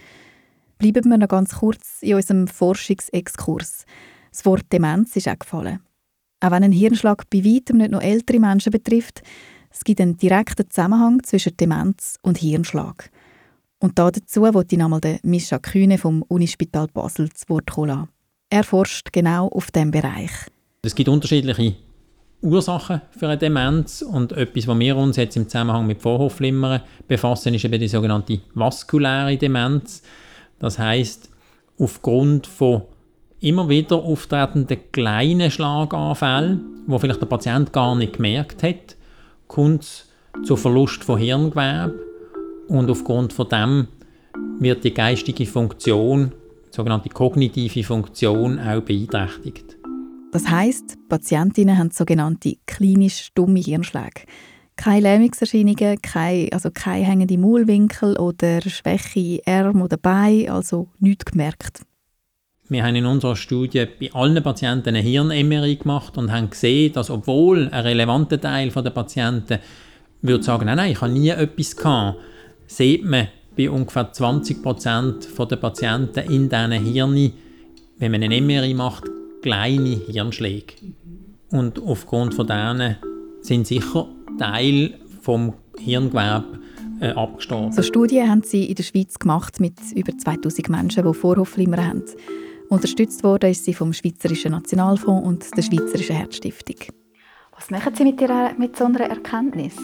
Bleiben 0.78 1.10
wir 1.10 1.17
noch 1.17 1.28
ganz 1.28 1.56
kurz 1.56 2.02
in 2.02 2.15
unserem 2.15 2.48
Forschungsexkurs. 2.48 3.86
Das 4.32 4.46
Wort 4.46 4.65
Demenz 4.72 5.15
ist 5.15 5.28
auch 5.28 5.39
gefallen. 5.39 5.80
Auch 6.39 6.52
wenn 6.52 6.63
ein 6.63 6.72
Hirnschlag 6.72 7.30
bei 7.30 7.43
weitem 7.43 7.78
nicht 7.78 7.91
nur 7.91 8.04
ältere 8.04 8.39
Menschen 8.39 8.72
betrifft, 8.72 9.22
es 9.72 9.84
gibt 9.84 10.02
einen 10.02 10.17
direkten 10.17 10.70
Zusammenhang 10.70 11.22
zwischen 11.24 11.58
Demenz 11.58 12.17
und 12.22 12.38
Hirnschlag. 12.38 13.12
Und 13.80 14.00
dazu 14.00 14.41
wollte 14.41 14.76
ich 14.76 14.80
nochmal 14.80 15.02
den 15.02 15.20
Mischa 15.24 15.60
Kühne 15.60 15.98
vom 15.98 16.24
Unispital 16.24 16.88
Basel 16.88 17.30
zu 17.32 17.50
Wort 17.50 17.72
kommen. 17.72 18.08
Er 18.50 18.63
forscht 18.63 19.12
genau 19.13 19.50
auf 19.50 19.72
diesem 19.72 19.91
Bereich. 19.91 20.32
Es 20.82 20.96
gibt 20.96 21.10
unterschiedliche 21.10 21.76
Ursachen 22.41 23.02
für 23.12 23.28
eine 23.28 23.38
Demenz 23.38 24.02
und 24.02 24.32
etwas, 24.32 24.67
was 24.67 24.80
wir 24.80 24.95
uns 24.95 25.17
jetzt 25.17 25.36
im 25.36 25.47
Zusammenhang 25.47 25.88
mit 25.88 26.02
Vorhofflimmern 26.02 26.82
befassen, 27.08 27.54
ist 27.54 27.65
eben 27.65 27.80
die 27.80 27.88
sogenannte 27.88 28.39
vaskuläre 28.54 29.38
Demenz. 29.38 30.04
Das 30.60 30.78
heißt, 30.78 31.30
aufgrund 31.80 32.45
von 32.45 32.84
immer 33.39 33.69
wieder 33.69 33.97
auftretenden 33.97 34.80
kleinen 34.91 35.50
Schlaganfällen, 35.50 36.84
wo 36.88 37.00
vielleicht 37.00 37.21
der 37.21 37.28
Patient 37.28 37.73
gar 37.73 37.95
nicht 37.95 38.13
gemerkt 38.13 38.63
hat, 38.63 38.95
kommt 39.47 39.84
es 39.84 40.10
zu 40.43 40.56
Verlust 40.56 41.04
von 41.04 41.17
Hirngewebe 41.17 41.95
und 42.67 42.89
aufgrund 42.89 43.34
von 43.34 43.50
dem 43.50 43.88
wird 44.60 44.84
die 44.84 44.93
geistige 44.93 45.45
Funktion, 45.45 46.32
die 46.71 46.76
sogenannte 46.76 47.10
kognitive 47.10 47.84
Funktion, 47.84 48.60
auch 48.60 48.82
beeinträchtigt. 48.82 49.78
Das 50.32 50.50
heißt, 50.50 50.98
Patientinnen 51.08 51.78
haben 51.78 51.92
sogenannte 51.92 52.58
klinisch 52.66 53.20
stumme 53.20 53.60
Hirnschläge. 53.60 54.24
Keine 54.76 55.02
Lähmungserscheinungen, 55.02 56.02
keine, 56.02 56.50
also 56.52 56.70
keine 56.72 57.06
hängende 57.06 57.38
Maulwinkel 57.38 58.18
oder 58.18 58.62
Schwäche 58.62 59.42
Arm 59.46 59.82
oder 59.82 59.98
Bein, 59.98 60.50
also 60.50 60.90
nichts 61.00 61.26
gemerkt. 61.26 61.82
Wir 62.70 62.84
haben 62.84 62.96
in 62.96 63.06
unserer 63.06 63.38
Studie 63.38 63.86
bei 64.00 64.12
allen 64.13 64.44
Patienten 64.44 64.90
eine 64.90 65.00
Hirn-MRI 65.00 65.78
gemacht 65.78 66.18
und 66.18 66.32
haben 66.34 66.50
gesehen, 66.50 66.92
dass 66.92 67.10
obwohl 67.10 67.70
ein 67.70 67.82
relevanter 67.82 68.42
Teil 68.42 68.70
der 68.70 68.90
Patienten 68.90 69.60
würde 70.22 70.44
sagen, 70.44 70.66
nein, 70.66 70.76
nein, 70.76 70.92
ich 70.92 71.02
habe 71.02 71.13
nie 71.13 71.30
etwas 71.30 71.78
gehabt, 71.78 72.20
sieht 72.68 73.06
man 73.06 73.30
bei 73.56 73.70
ungefähr 73.70 74.12
20 74.12 74.62
Prozent 74.62 75.28
der 75.40 75.56
Patienten 75.56 76.30
in 76.30 76.50
diesen 76.50 76.72
Hirnen, 76.74 77.32
wenn 77.98 78.12
man 78.12 78.24
eine 78.24 78.42
MRI 78.42 78.74
macht, 78.74 79.06
kleine 79.41 80.02
Hirnschläge. 80.08 80.73
Und 81.52 81.82
aufgrund 81.82 82.34
von 82.34 82.47
denen 82.47 82.97
sind 83.41 83.67
sicher 83.67 84.08
Teil 84.38 84.95
vom 85.21 85.54
Hirngewebe, 85.78 86.60
äh, 87.00 87.10
abgestorben. 87.10 87.71
So 87.71 87.84
Studien 87.84 88.30
haben 88.30 88.43
sie 88.43 88.65
in 88.65 88.76
der 88.76 88.84
Schweiz 88.84 89.19
gemacht 89.19 89.60
mit 89.60 89.76
über 89.95 90.17
2000 90.17 90.69
Menschen, 90.69 91.06
die 91.06 91.13
Vorhofflimmer 91.13 91.86
haben. 91.86 92.04
Unterstützt 92.69 93.23
wurde 93.23 93.50
ist 93.50 93.65
sie 93.65 93.73
vom 93.73 93.93
Schweizerischen 93.93 94.52
Nationalfonds 94.52 95.26
und 95.26 95.58
der 95.58 95.62
Schweizerischen 95.62 96.15
Herzstiftung. 96.15 96.76
Was 97.56 97.69
machen 97.71 97.95
Sie 97.95 98.04
mit, 98.04 98.19
ihrer, 98.21 98.54
mit 98.58 98.76
so 98.76 98.86
einer 98.86 99.02
Erkenntnis? 99.02 99.76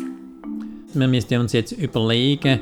Wir 0.94 1.08
müssen 1.08 1.40
uns 1.40 1.54
jetzt 1.54 1.72
überlegen, 1.72 2.60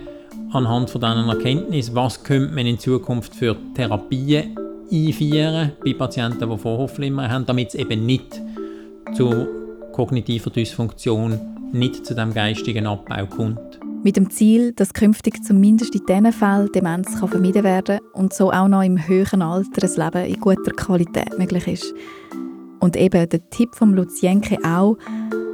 anhand 0.52 0.90
von 0.90 1.02
diesen 1.02 1.28
Erkenntnis, 1.28 1.94
was 1.94 2.24
könnte 2.24 2.54
man 2.54 2.66
in 2.66 2.80
Zukunft 2.80 3.36
für 3.36 3.58
Therapien 3.74 4.56
einführen 4.92 5.72
bei 5.84 5.94
Patienten, 5.94 6.50
die 6.50 6.58
Vorhofflimmer 6.58 7.30
haben, 7.30 7.46
damit 7.46 7.70
es 7.70 7.76
eben 7.76 8.06
nicht 8.06 8.42
zu 9.16 9.48
kognitiver 9.92 10.50
Dysfunktion, 10.50 11.40
nicht 11.72 12.06
zu 12.06 12.16
dem 12.16 12.34
geistigen 12.34 12.88
Abbau 12.88 13.26
kommt. 13.26 13.80
Mit 14.04 14.18
dem 14.18 14.30
Ziel, 14.32 14.74
dass 14.74 14.94
künftig 14.94 15.44
zumindest 15.44 15.94
in 15.94 16.06
diesen 16.08 16.34
Fällen 16.34 16.72
Demenz 16.74 17.20
kann 17.20 17.30
vermieden 17.30 17.64
werden 17.64 18.00
und 18.14 18.34
so 18.34 18.52
auch 18.52 18.68
noch 18.68 18.82
im 18.82 19.08
höheren 19.08 19.44
Alter 19.44 19.88
ein 19.88 19.96
Leben 19.96 20.34
in 20.34 20.42
guter 20.42 20.72
Qualität 20.72 21.38
möglich 21.38 21.68
ist. 21.68 21.94
Und 22.80 22.96
eben 22.96 23.30
der 23.30 23.50
Tipp 23.52 23.76
von 23.76 23.94
Lucienke 23.94 24.58
auch, 24.66 24.98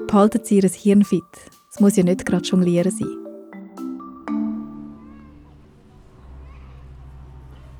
behalten 0.08 0.39
Sie 0.43 0.60
Ihr 0.60 0.69
Hirn 0.69 1.04
fit. 1.04 1.23
Es 1.69 1.82
muss 1.82 1.97
ja 1.97 2.04
nicht 2.04 2.26
gerade 2.26 2.47
jonglieren 2.47 2.91
sein. 2.91 3.27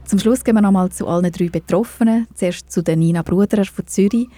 Zum 0.08 0.20
Schluss 0.20 0.46
gehen 0.46 0.56
wir 0.56 0.62
nochmal 0.62 0.90
zu 0.90 1.06
allen 1.06 1.30
drei 1.34 1.50
Betroffenen. 1.50 2.28
Zuerst 2.34 2.72
zu 2.72 2.82
der 2.82 2.96
Nina 2.96 3.24
Bruderer 3.24 3.66
von 3.66 3.86
Zürich. 3.88 4.30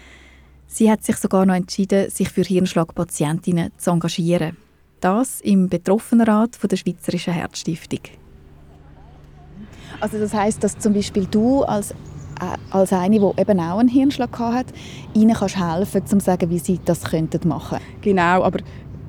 Sie 0.66 0.90
hat 0.90 1.04
sich 1.04 1.18
sogar 1.18 1.46
noch 1.46 1.54
entschieden, 1.54 2.10
sich 2.10 2.30
für 2.30 2.42
Hirnschlagpatientinnen 2.42 3.72
zu 3.78 3.92
engagieren. 3.92 4.58
Das 5.00 5.42
im 5.42 5.70
Betroffenenrat 5.70 6.56
von 6.56 6.70
der 6.70 6.78
Schweizerischen 6.78 7.34
Herzstiftung. 7.34 8.00
Also 10.00 10.18
das 10.18 10.34
heißt, 10.34 10.64
dass 10.64 10.80
zum 10.80 10.94
Beispiel 10.94 11.28
du 11.28 11.62
als, 11.62 11.92
äh, 11.92 12.58
als 12.72 12.92
eine, 12.92 13.20
die 13.20 13.40
eben 13.42 13.60
auch 13.60 13.78
einen 13.78 13.90
Hirnschlag 13.90 14.40
hat, 14.40 14.68
ihnen 15.14 15.36
kannst 15.36 15.58
helfen, 15.58 16.02
um 16.02 16.08
zu 16.08 16.20
sagen, 16.20 16.50
wie 16.50 16.58
sie 16.58 16.80
das 16.84 17.04
könnten 17.04 17.48
machen. 17.48 17.78
Genau, 18.02 18.42
aber 18.42 18.62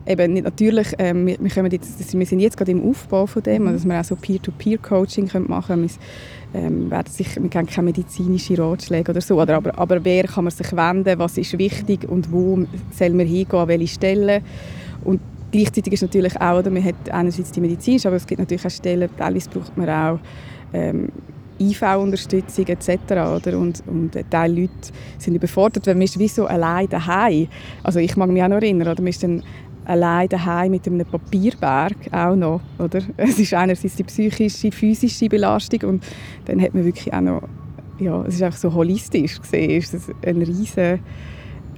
eben 0.07 0.35
natürlich, 0.35 0.89
ähm, 0.99 1.27
wir, 1.27 1.39
wir, 1.39 1.73
jetzt, 1.73 2.13
wir 2.13 2.27
sind 2.27 2.41
jetzt 2.41 2.57
gerade 2.57 2.73
im 2.73 2.89
Aufbau 2.89 3.27
von 3.27 3.43
dem, 3.43 3.65
mhm. 3.65 3.73
dass 3.73 3.85
wir 3.85 4.01
auch 4.01 4.05
so 4.05 4.17
Peer-to-Peer-Coaching 4.17 5.31
machen 5.47 5.67
können. 5.67 5.91
Ähm, 6.53 6.91
werden 6.91 7.13
sich, 7.13 7.37
wir 7.37 7.49
geben 7.49 7.67
keine 7.67 7.85
medizinischen 7.85 8.57
Ratschläge 8.57 9.13
oder 9.13 9.21
so, 9.21 9.41
oder, 9.41 9.57
aber, 9.57 9.79
aber 9.79 10.05
wer 10.05 10.25
kann 10.25 10.45
man 10.45 10.51
sich 10.51 10.73
wenden, 10.73 11.17
was 11.17 11.39
ist 11.39 11.57
wichtig 11.57 12.09
und 12.09 12.33
wo 12.33 12.65
soll 12.91 13.11
man 13.11 13.27
hingehen, 13.27 13.59
an 13.59 13.69
welche 13.69 13.87
Stellen. 13.87 14.43
Und 15.05 15.21
gleichzeitig 15.53 15.93
ist 15.93 16.03
natürlich 16.03 16.41
auch, 16.41 16.59
oder, 16.59 16.71
man 16.71 16.85
hat 16.85 17.09
einerseits 17.11 17.53
die 17.53 17.61
medizinische, 17.61 18.09
aber 18.09 18.17
es 18.17 18.27
gibt 18.27 18.41
natürlich 18.41 18.67
auch 18.67 18.71
Stellen, 18.71 19.09
teilweise 19.17 19.49
braucht 19.49 19.77
man 19.77 19.89
auch 19.89 20.19
ähm, 20.73 21.11
IV-Unterstützung 21.61 22.67
etc. 22.67 22.91
Oder? 23.11 23.59
Und, 23.59 23.83
und 23.87 24.17
ein 24.17 24.31
Teil 24.31 24.59
Leute 24.59 24.73
sind 25.19 25.35
überfordert, 25.35 25.87
weil 25.87 25.95
man 25.95 26.03
ist 26.03 26.19
wie 26.19 26.29
so 26.29 26.47
allein 26.47 26.89
daheim. 26.89 27.49
Also 27.83 27.99
ich 27.99 28.17
mag 28.17 28.31
mich 28.31 28.43
auch 28.43 28.49
noch 28.49 28.57
erinnern, 28.57 28.89
oder? 28.89 29.03
man 29.03 29.09
ist 29.09 29.23
dann 29.23 29.43
allein 29.85 30.29
daheim 30.29 30.71
mit 30.71 30.87
einem 30.87 31.07
Papierberg 31.07 31.97
auch 32.13 32.37
noch, 32.37 32.61
oder? 32.79 33.01
Es 33.17 33.39
ist 33.39 33.55
einerseits 33.55 33.97
die 33.97 34.05
psychische, 34.05 34.71
physische 34.71 35.29
Belastung 35.29 35.89
und 35.89 36.05
dann 36.47 36.61
hat 36.61 36.75
man 36.75 36.85
wirklich 36.85 37.13
auch 37.13 37.21
noch, 37.21 37.43
ja, 37.99 38.23
es 38.27 38.35
ist 38.35 38.43
einfach 38.43 38.59
so 38.59 38.73
holistisch 38.73 39.41
gesehen, 39.41 39.71
ist 39.71 39.95
das 39.95 40.11
eine 40.25 40.47
riesige 40.47 41.01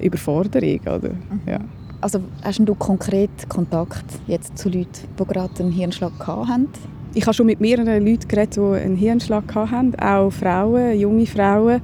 Überforderung, 0.00 0.80
oder? 0.80 1.10
Mhm. 1.10 1.40
Ja. 1.46 1.58
Also 2.00 2.20
hast 2.42 2.58
du 2.58 2.74
konkret 2.74 3.30
Kontakt 3.48 4.04
jetzt 4.26 4.58
zu 4.58 4.68
Leuten, 4.68 5.06
die 5.18 5.24
gerade 5.24 5.62
einen 5.62 5.70
Hirnschlag 5.70 6.12
hatten? 6.26 6.68
Ich 7.14 7.24
habe 7.24 7.34
schon 7.34 7.46
mit 7.46 7.60
mehreren 7.60 8.04
Leuten 8.04 8.26
geredet, 8.26 8.56
die 8.56 8.60
einen 8.60 8.96
Hirnschlag 8.96 9.54
hatten, 9.54 9.94
auch 9.96 10.30
Frauen, 10.30 10.98
junge 10.98 11.26
Frauen. 11.26 11.80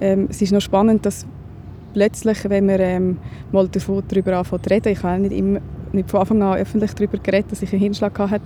Ähm, 0.00 0.28
es 0.30 0.40
ist 0.42 0.52
noch 0.52 0.60
spannend, 0.60 1.04
dass 1.04 1.26
plötzlich, 1.96 2.36
wenn 2.50 2.68
wir 2.68 2.78
ähm, 2.78 3.16
mal 3.52 3.68
darüber 3.68 4.36
anfangen 4.36 4.62
zu 4.62 4.68
reden, 4.68 4.92
ich 4.92 5.02
habe 5.02 5.18
nicht, 5.18 5.32
immer, 5.32 5.60
nicht 5.92 6.10
von 6.10 6.20
Anfang 6.20 6.42
an 6.42 6.58
öffentlich 6.58 6.92
darüber 6.92 7.16
geredet, 7.16 7.50
dass 7.50 7.62
ich 7.62 7.72
einen 7.72 7.80
Hirnschlag 7.80 8.18
hatte, 8.18 8.44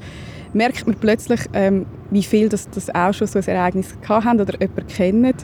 merkt 0.52 0.86
man 0.86 0.94
plötzlich, 0.94 1.40
ähm, 1.52 1.84
wie 2.12 2.22
viel 2.22 2.48
das, 2.48 2.70
das 2.70 2.94
auch 2.94 3.12
schon 3.12 3.26
so 3.26 3.40
ein 3.40 3.44
Ereignis 3.44 3.96
hatten 4.08 4.40
oder 4.40 4.54
jemanden 4.60 4.86
kennen. 4.86 5.34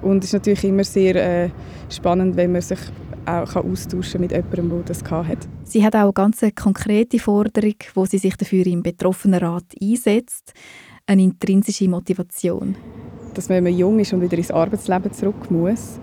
Und 0.00 0.18
es 0.18 0.30
ist 0.30 0.34
natürlich 0.34 0.62
immer 0.62 0.84
sehr 0.84 1.16
äh, 1.16 1.50
spannend, 1.88 2.36
wenn 2.36 2.52
man 2.52 2.62
sich 2.62 2.78
auch 3.26 3.56
austauschen 3.56 4.20
mit 4.20 4.30
jemandem, 4.30 4.68
der 4.70 4.82
das 4.84 5.02
hat. 5.10 5.48
Sie 5.64 5.84
hat 5.84 5.96
auch 5.96 6.02
eine 6.02 6.12
ganz 6.12 6.44
konkrete 6.54 7.18
Forderung, 7.18 7.74
wo 7.94 8.04
sie 8.04 8.18
sich 8.18 8.36
dafür 8.36 8.64
im 8.68 8.84
Betroffenenrat 8.84 9.74
einsetzt, 9.82 10.54
eine 11.04 11.24
intrinsische 11.24 11.88
Motivation. 11.88 12.76
Dass 13.34 13.48
man, 13.48 13.56
wenn 13.56 13.64
man 13.64 13.76
jung 13.76 13.98
ist 13.98 14.12
und 14.12 14.20
wieder 14.20 14.38
ins 14.38 14.52
Arbeitsleben 14.52 15.12
zurück 15.12 15.50
muss, 15.50 15.98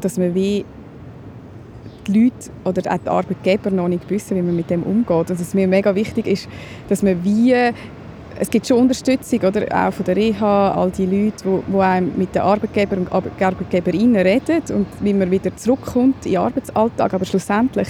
dass 0.00 0.18
man 0.18 0.34
wie 0.34 0.64
die 2.06 2.24
Leute 2.24 2.50
oder 2.64 2.92
auch 2.92 2.98
die 2.98 3.08
Arbeitgeber 3.08 3.70
noch 3.70 3.88
nicht 3.88 4.08
wissen, 4.10 4.36
wie 4.36 4.42
man 4.42 4.56
mit 4.56 4.70
dem 4.70 4.82
umgeht. 4.82 5.30
Also, 5.30 5.40
was 5.40 5.54
mir 5.54 5.68
mega 5.68 5.94
wichtig 5.94 6.26
ist, 6.26 6.48
dass 6.88 7.02
man 7.02 7.22
wie 7.24 7.72
es 8.40 8.48
gibt 8.48 8.66
schon 8.66 8.78
Unterstützung, 8.78 9.40
oder? 9.40 9.66
auch 9.70 9.92
von 9.92 10.04
der 10.06 10.16
Reha, 10.16 10.72
all 10.72 10.90
die 10.90 11.04
Leute, 11.04 11.62
die, 11.66 11.78
einem 11.78 12.12
mit 12.16 12.34
den 12.34 12.40
Arbeitgebern 12.40 13.00
und 13.00 13.12
Arbeitgeberinnen 13.12 14.16
reden 14.16 14.62
und 14.74 14.86
wie 15.00 15.12
man 15.12 15.30
wieder 15.30 15.54
zurückkommt 15.56 16.24
in 16.24 16.32
den 16.32 16.40
Arbeitsalltag. 16.40 17.12
Aber 17.12 17.24
schlussendlich 17.26 17.88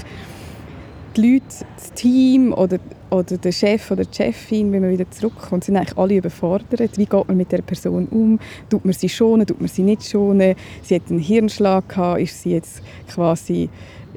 die 1.16 1.32
Leute, 1.32 1.64
das 1.76 1.92
Team 1.92 2.52
oder, 2.52 2.78
oder 3.10 3.36
der 3.36 3.52
Chef 3.52 3.90
oder 3.90 4.04
die 4.04 4.14
Chefin, 4.14 4.72
wenn 4.72 4.82
man 4.82 4.90
wieder 4.90 5.10
zurückkommt, 5.10 5.64
sind 5.64 5.76
eigentlich 5.76 5.98
alle 5.98 6.16
überfordert. 6.16 6.96
Wie 6.96 7.06
geht 7.06 7.28
man 7.28 7.36
mit 7.36 7.52
der 7.52 7.62
Person 7.62 8.06
um? 8.10 8.38
Tut 8.68 8.84
man 8.84 8.94
sie 8.94 9.08
schonen, 9.08 9.46
tut 9.46 9.60
man 9.60 9.68
sie 9.68 9.82
nicht 9.82 10.04
schonen? 10.04 10.54
Sie 10.82 10.94
hat 10.94 11.02
einen 11.10 11.18
Hirnschlag 11.18 11.88
gehabt, 11.88 12.20
ist 12.20 12.42
sie 12.42 12.52
jetzt 12.52 12.82
quasi 13.08 13.68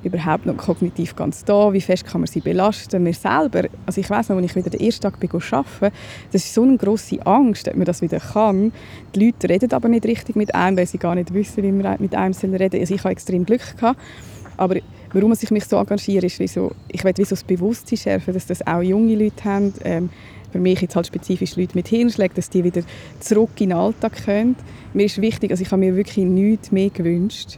überhaupt 0.03 0.45
noch 0.45 0.57
kognitiv 0.57 1.15
ganz 1.15 1.43
da? 1.45 1.71
Wie 1.71 1.81
fest 1.81 2.05
kann 2.05 2.21
man 2.21 2.27
sie 2.27 2.41
belasten? 2.41 3.03
Mir 3.03 3.13
selber, 3.13 3.63
also 3.85 4.01
ich 4.01 4.09
weiß 4.09 4.29
noch, 4.29 4.37
als 4.37 4.45
ich 4.45 4.55
wieder 4.55 4.69
den 4.69 4.81
ersten 4.81 5.01
Tag 5.01 5.19
bin 5.19 5.29
arbeiten, 5.31 5.95
das 6.31 6.43
ist 6.43 6.53
so 6.53 6.63
eine 6.63 6.77
grosse 6.77 7.25
Angst, 7.25 7.67
dass 7.67 7.75
man 7.75 7.85
das 7.85 8.01
wieder 8.01 8.19
kann. 8.19 8.73
Die 9.15 9.25
Leute 9.25 9.49
reden 9.49 9.71
aber 9.71 9.87
nicht 9.87 10.05
richtig 10.05 10.35
mit 10.35 10.53
einem, 10.53 10.77
weil 10.77 10.87
sie 10.87 10.97
gar 10.97 11.15
nicht 11.15 11.33
wissen, 11.33 11.63
wie 11.63 11.71
man 11.71 11.95
mit 11.99 12.15
einem 12.15 12.33
reden 12.33 12.71
soll. 12.71 12.79
Also 12.81 12.93
ich 12.93 13.03
habe 13.03 13.11
extrem 13.11 13.45
Glück 13.45 13.77
gehabt, 13.77 13.99
aber 14.57 14.75
warum 15.13 15.31
ich 15.33 15.51
mich 15.51 15.65
so 15.65 15.77
engagiere, 15.77 16.25
ist, 16.25 16.39
wieso, 16.39 16.71
ich 16.87 17.03
will 17.03 17.13
wie 17.15 17.23
so 17.23 17.31
das 17.31 17.43
Bewusstsein 17.43 17.97
schärfen, 17.97 18.33
dass 18.33 18.47
das 18.47 18.65
auch 18.65 18.81
junge 18.81 19.15
Leute 19.15 19.43
haben. 19.43 19.73
Ähm, 19.83 20.09
für 20.51 20.59
mich 20.59 20.81
jetzt 20.81 20.95
halt 20.95 21.07
spezifisch 21.07 21.55
Leute 21.55 21.75
mit 21.75 21.87
Hirnschlägen, 21.87 22.35
dass 22.35 22.49
die 22.49 22.63
wieder 22.63 22.83
zurück 23.19 23.49
in 23.59 23.69
den 23.69 23.77
Alltag 23.77 24.23
können. 24.23 24.55
Mir 24.93 25.07
ist 25.07 25.19
wichtig, 25.19 25.49
also 25.49 25.63
ich 25.63 25.71
habe 25.71 25.79
mir 25.79 25.95
wirklich 25.95 26.17
nichts 26.17 26.71
mehr 26.71 26.91
gewünscht, 26.91 27.57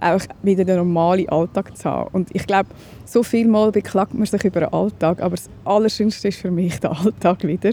auch 0.00 0.20
wieder 0.42 0.64
den 0.64 0.76
normalen 0.76 1.28
Alltag 1.28 1.76
zu 1.76 1.88
haben. 1.88 2.10
Und 2.12 2.34
ich 2.34 2.44
glaube, 2.44 2.68
so 3.04 3.22
viel 3.22 3.46
Mal 3.46 3.70
beklagt 3.70 4.14
man 4.14 4.26
sich 4.26 4.44
über 4.44 4.58
den 4.58 4.72
Alltag, 4.72 5.22
aber 5.22 5.36
das 5.36 5.48
Allerschönste 5.64 6.28
ist 6.28 6.38
für 6.38 6.50
mich 6.50 6.80
der 6.80 6.90
Alltag 6.90 7.44
wieder, 7.44 7.70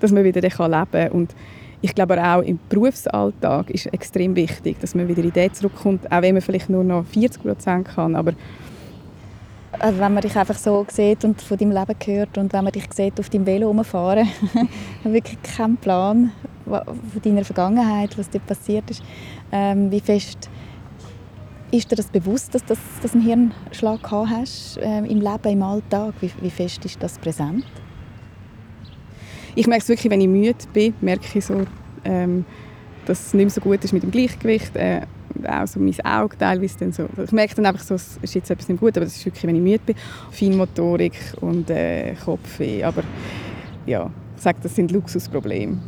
dass 0.00 0.10
man 0.10 0.24
wieder 0.24 0.40
leben 0.40 0.90
kann. 0.90 1.12
Und 1.12 1.34
ich 1.80 1.94
glaube 1.94 2.20
auch 2.20 2.42
im 2.42 2.58
Berufsalltag 2.68 3.70
ist 3.70 3.86
extrem 3.86 4.34
wichtig, 4.34 4.80
dass 4.80 4.96
man 4.96 5.06
wieder 5.06 5.22
in 5.22 5.32
den 5.32 5.54
zurückkommt, 5.54 6.10
auch 6.10 6.22
wenn 6.22 6.34
man 6.34 6.42
vielleicht 6.42 6.68
nur 6.68 6.82
noch 6.82 7.06
40 7.06 7.42
Prozent 7.42 7.86
kann, 7.86 8.16
aber 8.16 8.32
also 9.78 10.00
wenn 10.00 10.14
man 10.14 10.22
dich 10.22 10.36
einfach 10.36 10.56
so 10.56 10.84
sieht 10.88 11.24
und 11.24 11.40
von 11.40 11.56
deinem 11.56 11.72
Leben 11.72 11.94
hört 12.04 12.38
und 12.38 12.52
wenn 12.52 12.64
man 12.64 12.72
dich 12.72 12.84
sieht 12.92 13.18
auf 13.20 13.28
deinem 13.28 13.46
Velo 13.46 13.68
rumfahren, 13.68 14.28
wirklich 15.04 15.40
keinen 15.42 15.76
Plan 15.76 16.32
von 16.64 17.22
deiner 17.22 17.44
Vergangenheit, 17.44 18.16
was 18.18 18.28
dir 18.30 18.40
passiert 18.40 18.90
ist. 18.90 19.02
Ähm, 19.52 19.90
wie 19.90 20.00
fest 20.00 20.50
ist 21.70 21.90
dir 21.90 21.96
das 21.96 22.06
bewusst, 22.06 22.54
dass 22.54 22.64
du 22.64 22.74
das, 23.02 23.14
einen 23.14 23.22
Hirnschlag 23.22 24.02
gehabt 24.02 24.30
hast 24.30 24.78
äh, 24.78 24.98
im 24.98 25.20
Leben, 25.20 25.48
im 25.48 25.62
Alltag? 25.62 26.14
Wie, 26.20 26.30
wie 26.40 26.50
fest 26.50 26.84
ist 26.84 27.02
das 27.02 27.18
präsent? 27.18 27.64
Ich 29.54 29.66
merke 29.66 29.82
es 29.82 29.88
wirklich, 29.88 30.10
wenn 30.10 30.20
ich 30.20 30.28
müde 30.28 30.54
bin, 30.72 30.94
merke 31.00 31.24
ich 31.38 31.44
so, 31.44 31.64
ähm, 32.04 32.44
dass 33.06 33.26
es 33.26 33.34
nicht 33.34 33.44
mehr 33.44 33.50
so 33.50 33.60
gut 33.60 33.82
ist 33.84 33.92
mit 33.92 34.02
dem 34.02 34.10
Gleichgewicht. 34.10 34.76
Äh, 34.76 35.02
auch 35.46 35.66
so 35.66 35.80
mein 35.80 35.94
Auge 36.04 36.36
teilweise 36.36 36.78
dann 36.78 36.92
so. 36.92 37.08
Ich 37.22 37.32
merke 37.32 37.54
dann 37.54 37.66
einfach 37.66 37.82
so, 37.82 37.94
es 37.94 38.18
ist 38.22 38.34
jetzt 38.34 38.50
etwas 38.50 38.68
nicht 38.68 38.80
gut, 38.80 38.96
aber 38.96 39.04
das 39.04 39.16
ist 39.16 39.24
wirklich, 39.24 39.44
wenn 39.44 39.56
ich 39.56 39.62
müde 39.62 39.80
bin. 39.84 39.94
Feinmotorik 40.30 41.18
und 41.40 41.70
äh, 41.70 42.14
Kopfweh. 42.24 42.84
Aber 42.84 43.02
ja, 43.86 44.10
ich 44.36 44.42
sage, 44.42 44.58
das 44.62 44.74
sind 44.74 44.90
Luxusprobleme. 44.90 45.78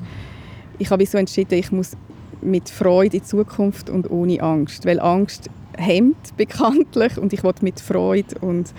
Ich 0.78 0.90
habe 0.90 1.04
so 1.06 1.18
entschieden, 1.18 1.58
ich 1.58 1.72
muss 1.72 1.96
mit 2.42 2.70
Freude 2.70 3.16
in 3.16 3.22
die 3.22 3.26
Zukunft 3.26 3.90
und 3.90 4.10
ohne 4.10 4.40
Angst. 4.42 4.86
Weil 4.86 5.00
Angst 5.00 5.50
hemmt 5.76 6.36
bekanntlich 6.36 7.18
und 7.18 7.32
ich 7.32 7.44
wollte 7.44 7.64
mit 7.64 7.80
Freude 7.80 8.38
und 8.40 8.72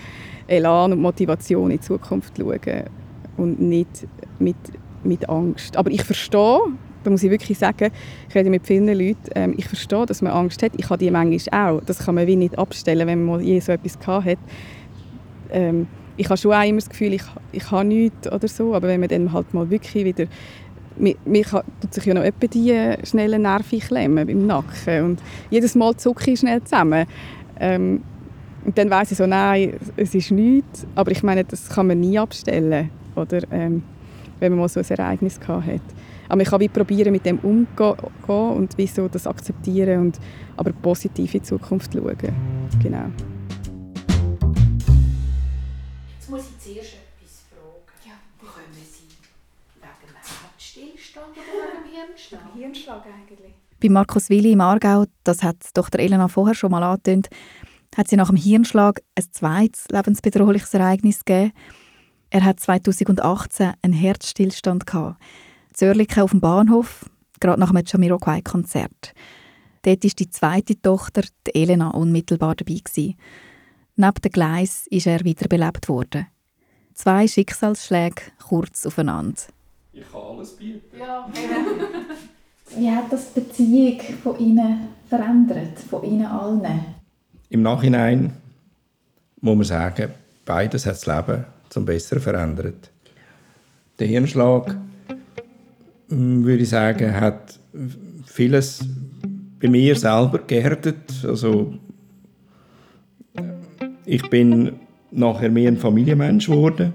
Elan 0.46 0.92
und 0.92 1.00
Motivation 1.00 1.70
in 1.70 1.78
die 1.78 1.80
Zukunft 1.80 2.34
schauen 2.36 2.84
und 3.36 3.60
nicht 3.60 4.06
mit, 4.38 4.56
mit 5.04 5.28
Angst. 5.28 5.76
Aber 5.76 5.90
ich 5.90 6.04
verstehe, 6.04 6.60
da 7.04 7.10
muss 7.10 7.22
ich 7.22 7.30
wirklich 7.30 7.58
sagen, 7.58 7.90
ich 8.28 8.34
rede 8.34 8.50
mit 8.50 8.66
vielen 8.66 8.86
Leuten, 8.86 9.18
ähm, 9.34 9.54
ich 9.56 9.66
verstehe, 9.66 10.06
dass 10.06 10.22
man 10.22 10.32
Angst 10.32 10.62
hat. 10.62 10.72
Ich 10.76 10.88
habe 10.88 10.98
die 10.98 11.10
manchmal 11.10 11.76
auch. 11.76 11.80
Das 11.84 11.98
kann 11.98 12.14
man 12.14 12.26
wie 12.26 12.36
nicht 12.36 12.58
abstellen, 12.58 13.06
wenn 13.06 13.24
man 13.24 13.40
je 13.40 13.60
so 13.60 13.72
etwas 13.72 13.98
gehabt 13.98 14.26
hat. 14.26 14.38
Ähm, 15.50 15.86
ich 16.16 16.28
habe 16.28 16.36
schon 16.36 16.52
auch 16.52 16.62
immer 16.62 16.78
das 16.78 16.88
Gefühl, 16.90 17.14
ich, 17.14 17.22
ich 17.52 17.70
habe 17.70 17.84
nichts 17.84 18.30
oder 18.30 18.48
so, 18.48 18.74
aber 18.74 18.88
wenn 18.88 19.00
man 19.00 19.08
dann 19.08 19.32
halt 19.32 19.52
mal 19.54 19.68
wirklich 19.70 20.04
wieder 20.04 20.26
mir, 20.96 21.44
tut 21.80 21.94
sich 21.94 22.04
ja 22.04 22.14
noch 22.14 22.22
etwa 22.22 22.46
die 22.46 22.94
schnelle 23.04 23.38
Nerven 23.38 23.80
klemmen 23.80 24.28
im 24.28 24.46
Nacken 24.46 25.04
und 25.04 25.22
jedes 25.50 25.74
Mal 25.74 25.96
zucke 25.96 26.30
ich 26.30 26.40
schnell 26.40 26.62
zusammen. 26.62 27.06
Ähm, 27.58 28.02
und 28.64 28.76
dann 28.78 28.90
weiß 28.90 29.10
ich 29.10 29.18
so, 29.18 29.26
nein, 29.26 29.74
es 29.96 30.14
ist 30.14 30.30
nichts, 30.30 30.86
aber 30.94 31.10
ich 31.10 31.22
meine, 31.22 31.44
das 31.44 31.68
kann 31.70 31.88
man 31.88 31.98
nie 31.98 32.18
abstellen, 32.18 32.90
oder, 33.16 33.40
wenn 34.42 34.52
man 34.52 34.60
mal 34.60 34.68
so 34.68 34.80
ein 34.80 34.86
Ereignis 34.86 35.40
gehabt 35.40 35.66
hat. 35.66 35.80
Aber 36.32 36.40
ich 36.40 36.48
kann 36.48 36.60
wie 36.60 36.68
probieren, 36.68 37.12
mit 37.12 37.26
dem 37.26 37.38
umzugehen 37.40 37.94
und 38.26 38.78
wie 38.78 38.86
so 38.86 39.06
das 39.06 39.26
akzeptieren 39.26 40.00
und 40.00 40.18
aber 40.56 40.72
positiv 40.72 41.34
in 41.34 41.40
die 41.40 41.46
Zukunft 41.46 41.92
schauen. 41.92 42.16
Genau. 42.82 43.04
Jetzt 46.18 46.30
muss 46.30 46.40
ich 46.48 46.58
zuerst 46.58 46.94
etwas 46.94 47.42
fragen. 47.50 47.84
Ja. 48.06 48.14
Kommen 48.40 48.64
Sie 48.72 49.08
wegen 49.74 49.92
dem 50.00 50.16
Herzstillstand 50.16 51.32
oder 51.32 51.42
wegen 51.52 51.84
dem 51.84 51.92
Hirnschlag? 51.92 52.40
Hirnschlag 52.56 53.04
eigentlich. 53.04 53.52
Bei 53.82 53.88
Markus 53.90 54.30
Willi 54.30 54.52
im 54.52 54.62
Aargau, 54.62 55.04
das 55.24 55.42
hat 55.42 55.56
Dr. 55.74 56.00
Elena 56.00 56.28
vorher 56.28 56.54
schon 56.54 56.70
mal 56.70 56.82
angetönt, 56.82 57.28
hat 57.94 58.08
sie 58.08 58.16
nach 58.16 58.28
dem 58.28 58.36
Hirnschlag 58.36 59.02
ein 59.16 59.26
zweites 59.32 59.86
lebensbedrohliches 59.90 60.72
Ereignis 60.72 61.26
gegeben. 61.26 61.52
Er 62.30 62.42
hat 62.42 62.58
2018 62.58 63.74
einen 63.82 63.92
Herzstillstand 63.92 64.86
gehabt. 64.86 65.20
Zörliken 65.82 66.22
auf 66.22 66.30
dem 66.30 66.38
Bahnhof, 66.38 67.10
gerade 67.40 67.58
nach 67.58 67.70
einem 67.70 67.82
Jamiroquai-Konzert. 67.84 69.14
Dort 69.82 70.04
war 70.04 70.10
die 70.16 70.30
zweite 70.30 70.80
Tochter, 70.80 71.22
die 71.44 71.56
Elena, 71.56 71.90
unmittelbar 71.90 72.54
dabei. 72.54 72.78
Gewesen. 72.84 73.16
Neben 73.96 74.22
dem 74.22 74.30
Gleis 74.30 74.86
ist 74.90 75.08
er 75.08 75.24
wiederbelebt 75.24 75.88
worden. 75.88 76.28
Zwei 76.94 77.26
Schicksalsschläge 77.26 78.22
kurz 78.46 78.86
aufeinander. 78.86 79.40
Ich 79.92 80.08
kann 80.08 80.20
alles 80.20 80.52
bieten. 80.52 80.96
Ja. 80.96 81.28
Wie 82.76 82.88
hat 82.88 83.12
das 83.12 83.32
die 83.34 83.40
Beziehung 83.40 84.00
von 84.22 84.38
Ihnen 84.38 84.86
verändert, 85.08 85.80
von 85.90 86.04
Ihnen 86.04 86.26
allen? 86.26 86.84
Im 87.48 87.62
Nachhinein 87.62 88.32
muss 89.40 89.56
man 89.56 89.64
sagen, 89.64 90.12
beides 90.44 90.86
hat 90.86 90.92
das 90.92 91.06
Leben 91.06 91.44
zum 91.70 91.84
Besseren 91.84 92.22
verändert. 92.22 92.88
Der 93.98 94.06
Hirnschlag, 94.06 94.76
würde 96.12 96.62
ich 96.62 96.68
sagen, 96.68 97.14
hat 97.14 97.58
vieles 98.26 98.86
bei 99.60 99.68
mir 99.68 99.96
selber 99.96 100.40
gehärtet. 100.46 101.24
Also, 101.24 101.74
ich 104.04 104.28
bin 104.28 104.72
nachher 105.10 105.50
mehr 105.50 105.68
ein 105.68 105.76
Familienmensch 105.76 106.46
geworden. 106.46 106.92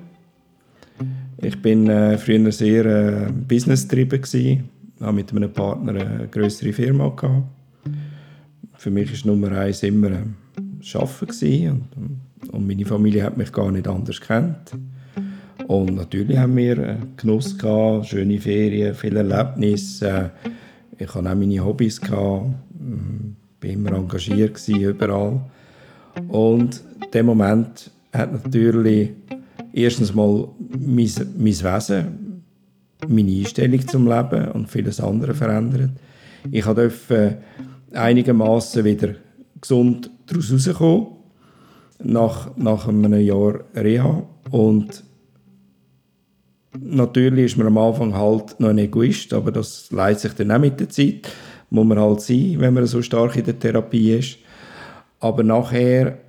Ich 1.39 1.61
bin 1.61 1.87
äh, 1.87 2.17
früher 2.17 2.51
sehr 2.51 2.85
äh, 2.85 3.31
business-getrieben 3.31 4.21
Ich 4.23 4.59
hatte 5.01 5.13
mit 5.13 5.31
einem 5.31 5.51
Partner 5.51 5.93
eine 5.93 6.27
größere 6.27 6.73
Firma 6.73 7.09
gehabt. 7.09 7.45
Für 8.77 8.91
mich 8.91 9.25
war 9.25 9.33
Nummer 9.33 9.51
eins 9.57 9.83
immer 9.83 10.11
äh, 10.11 10.97
Arbeiten 10.97 11.69
und, 11.69 12.51
und 12.51 12.67
meine 12.67 12.85
Familie 12.85 13.23
hat 13.23 13.37
mich 13.37 13.51
gar 13.51 13.71
nicht 13.71 13.87
anders 13.87 14.19
kennt. 14.19 14.71
Und 15.65 15.95
natürlich 15.95 16.37
haben 16.37 16.55
wir 16.55 16.77
äh, 16.77 16.95
Genuss 17.15 17.57
gehabt, 17.57 18.07
schöne 18.07 18.39
Ferien, 18.39 18.93
viele 18.93 19.19
Erlebnisse. 19.19 20.31
Ich 20.97 21.13
hatte 21.13 21.29
auch 21.29 21.35
meine 21.35 21.65
Hobbys 21.65 21.99
gehabt, 21.99 22.45
war 23.61 23.69
immer 23.69 23.93
engagiert 23.93 24.67
überall. 24.67 25.41
Und 26.27 26.81
der 27.13 27.23
Moment 27.23 27.91
hat 28.13 28.31
natürlich 28.31 29.11
erstens 29.73 30.13
mal 30.13 30.47
mein, 30.57 31.09
mein 31.37 31.63
Wesen, 31.63 32.43
meine 33.07 33.31
Einstellung 33.31 33.87
zum 33.87 34.07
Leben 34.07 34.51
und 34.51 34.69
vieles 34.69 34.99
andere 34.99 35.33
verändert. 35.33 35.91
Ich 36.51 36.65
durfte 36.65 37.37
einigermaßen 37.93 38.83
wieder 38.83 39.15
gesund 39.61 40.09
daraus 40.25 40.51
rausgekommen, 40.51 41.07
nach, 42.03 42.55
nach 42.57 42.87
einem 42.87 43.19
Jahr 43.19 43.61
Reha. 43.75 44.23
Und 44.51 45.03
natürlich 46.81 47.45
ist 47.45 47.57
man 47.57 47.67
am 47.67 47.77
Anfang 47.77 48.15
halt 48.15 48.59
noch 48.59 48.69
ein 48.69 48.77
Egoist, 48.77 49.33
aber 49.33 49.51
das 49.51 49.91
leitet 49.91 50.21
sich 50.21 50.33
dann 50.33 50.51
auch 50.51 50.59
mit 50.59 50.79
der 50.79 50.89
Zeit. 50.89 51.29
Muss 51.69 51.85
man 51.85 51.99
halt 51.99 52.21
sein, 52.21 52.55
wenn 52.59 52.73
man 52.73 52.85
so 52.85 53.01
stark 53.01 53.35
in 53.35 53.45
der 53.45 53.59
Therapie 53.59 54.13
ist. 54.13 54.37
Aber 55.19 55.43
nachher 55.43 56.19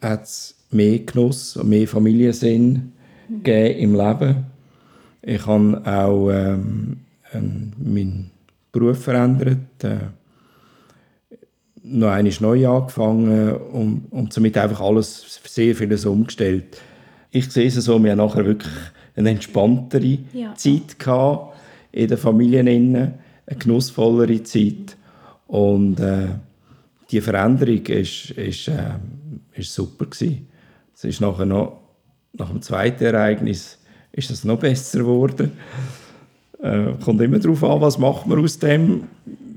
hat 0.00 0.24
es 0.24 0.56
mehr 0.70 0.98
Genuss 1.00 1.56
und 1.56 1.68
mehr 1.68 1.88
Familiensinn 1.88 2.92
gegeben 3.28 3.78
im 3.78 3.94
Leben. 3.94 4.46
Ich 5.22 5.46
habe 5.46 5.82
auch 5.84 6.30
ähm, 6.30 6.98
meinen 7.78 8.30
Beruf 8.72 9.04
verändert. 9.04 9.58
Äh, 9.82 9.98
noch 11.82 12.10
einmal 12.10 12.32
neu 12.40 12.68
angefangen 12.68 13.52
und, 13.52 14.06
und 14.10 14.32
somit 14.32 14.56
einfach 14.56 14.80
alles 14.80 15.40
sehr 15.44 15.74
vieles 15.74 16.04
umgestellt. 16.04 16.80
Ich 17.30 17.50
sehe 17.50 17.66
es 17.66 17.74
so, 17.74 18.02
wir 18.02 18.12
haben 18.12 18.18
nachher 18.18 18.44
wirklich 18.44 18.72
eine 19.16 19.30
entspanntere 19.30 20.18
ja. 20.32 20.54
Zeit 20.54 20.98
gehabt 20.98 21.56
in 21.92 22.08
der 22.08 22.18
Familie, 22.18 22.60
eine 22.60 23.14
genussvollere 23.58 24.42
Zeit 24.42 24.96
und 25.46 25.98
äh, 26.00 26.28
die 27.10 27.20
Veränderung 27.20 27.84
ist, 27.86 28.30
ist, 28.30 28.68
äh, 28.68 28.94
ist 29.54 29.74
super 29.74 30.06
gewesen. 30.06 30.46
Es 30.94 31.04
ist 31.04 31.20
nachher 31.20 31.46
noch, 31.46 31.80
nach 32.32 32.50
dem 32.50 32.62
zweiten 32.62 33.04
Ereignis 33.04 33.78
ist 34.12 34.30
es 34.30 34.44
noch 34.44 34.58
besser 34.58 35.00
geworden. 35.00 35.52
Äh, 36.62 36.92
kommt 37.02 37.20
immer 37.20 37.38
darauf 37.38 37.64
an, 37.64 37.80
was 37.80 37.98
macht 37.98 38.26
man 38.26 38.38
aus 38.38 38.58
dem 38.58 39.04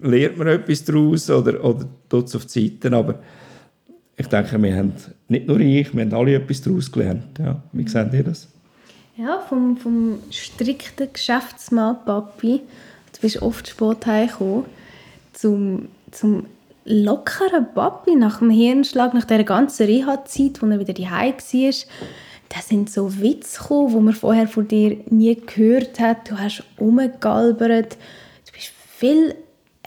lernt 0.03 0.37
man 0.37 0.47
etwas 0.47 0.83
daraus 0.83 1.29
oder, 1.29 1.63
oder 1.63 1.85
tut 2.09 2.27
es 2.27 2.35
auf 2.35 2.45
die 2.45 2.69
Seite. 2.69 2.95
Aber 2.95 3.19
ich 4.17 4.27
denke, 4.27 4.61
wir 4.61 4.75
haben, 4.75 4.93
nicht 5.27 5.47
nur 5.47 5.59
ich, 5.59 5.93
wir 5.95 6.03
haben 6.03 6.13
alle 6.13 6.35
etwas 6.35 6.61
daraus 6.61 6.91
gelernt. 6.91 7.39
Ja. 7.39 7.61
Wie 7.71 7.87
seht 7.87 8.13
ihr 8.13 8.23
das? 8.23 8.47
Ja, 9.15 9.39
vom, 9.47 9.77
vom 9.77 10.19
strikten 10.31 11.11
Geschäftsmann 11.13 12.03
Papi, 12.03 12.61
du 13.13 13.21
bist 13.21 13.41
oft 13.41 13.67
spät 13.67 14.05
heimgekommen, 14.05 14.65
zum, 15.33 15.89
zum 16.11 16.47
lockeren 16.85 17.73
Papi 17.73 18.15
nach 18.15 18.39
dem 18.39 18.49
Hirnschlag, 18.49 19.13
nach 19.13 19.25
der 19.25 19.43
ganzen 19.43 19.85
Reha-Zeit, 19.85 20.61
wo 20.61 20.65
er 20.65 20.79
wieder 20.79 20.93
daheim 20.93 21.33
war. 21.33 21.73
Da 22.49 22.61
sind 22.61 22.89
so 22.89 23.19
Witze 23.19 23.59
gekommen, 23.61 23.89
die 23.89 23.99
man 23.99 24.13
vorher 24.13 24.47
von 24.47 24.67
dir 24.67 24.97
nie 25.09 25.35
gehört 25.35 25.99
hat. 25.99 26.29
Du 26.29 26.37
hast 26.37 26.63
umgegalbert. 26.77 27.97
Du 28.45 28.51
bist 28.51 28.71
viel 28.97 29.35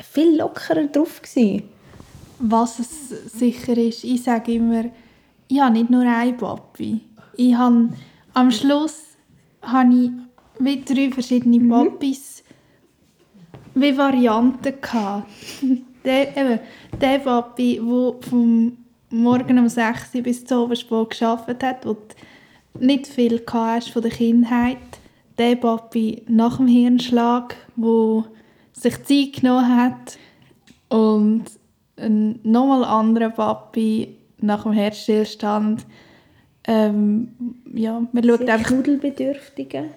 viel 0.03 0.37
lockerer 0.37 0.87
drauf. 0.87 1.23
Gewesen. 1.23 1.65
Was 2.39 2.79
es 2.79 3.33
sicher 3.33 3.77
ist, 3.77 4.05
ich 4.05 4.23
sage 4.23 4.55
immer, 4.55 4.85
ich 5.49 5.61
habe 5.61 5.73
nicht 5.73 5.91
nur 5.91 6.03
einen 6.03 6.37
Papi. 6.37 7.01
Ich 7.37 7.55
habe, 7.55 7.89
am 8.35 8.51
Schluss 8.51 9.06
habe 9.67 9.95
ich 9.95 10.11
wie 10.59 10.83
drei 10.83 11.11
verschiedene 11.11 11.61
mhm. 11.61 11.69
Papis 11.69 12.43
wie 13.75 13.97
Varianten 13.97 14.81
gehabt. 14.81 15.27
der, 16.05 16.37
eben, 16.37 16.61
der 17.01 17.19
Papi, 17.19 17.75
der 17.77 18.15
vom 18.29 18.79
Morgen 19.11 19.59
um 19.59 19.69
6 19.69 20.15
Uhr 20.15 20.23
bis 20.23 20.45
zum 20.45 20.65
Abend 20.65 21.11
gearbeitet 21.11 21.63
hat, 21.63 21.87
wo 21.87 21.93
du 21.93 22.85
nicht 22.85 23.07
viel 23.07 23.43
hast 23.53 23.91
von 23.91 24.03
der 24.03 24.11
Kindheit. 24.11 24.79
Der 25.39 25.57
Papi 25.57 26.23
nach 26.29 26.57
dem 26.57 26.67
Hirnschlag, 26.67 27.55
der 27.77 28.25
sich 28.73 29.05
Zeit 29.05 29.41
genommen 29.41 29.77
hat 29.77 30.19
und 30.89 31.45
ein 31.99 32.41
nochmal 32.43 32.85
anderer 32.85 33.31
Papi 33.31 34.17
nach 34.41 34.63
dem 34.63 34.73
Herzstillstand 34.73 35.85
ähm, 36.67 37.29
ja, 37.73 38.03
man 38.13 38.25
schaut 38.25 38.39
Sehr 38.39 38.55
einfach... 38.55 38.71
Nudelbedürftige, 38.73 39.91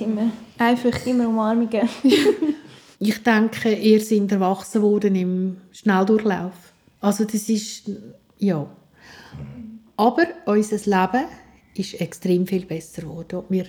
immer, 0.00 0.30
einfach 0.58 1.06
immer 1.06 1.28
Umarmungen. 1.28 1.88
ich 2.98 3.22
denke, 3.22 3.74
ihr 3.74 4.00
seid 4.00 4.30
erwachsen 4.30 4.82
worden 4.82 5.16
im 5.16 5.56
Schnelldurchlauf. 5.72 6.72
Also 7.00 7.24
das 7.24 7.48
ist, 7.48 7.90
ja. 8.38 8.68
Aber 9.96 10.24
unser 10.44 10.76
Leben 10.76 11.24
ist 11.74 12.00
extrem 12.00 12.46
viel 12.46 12.64
besser 12.64 13.02
geworden. 13.02 13.42
Wir 13.48 13.66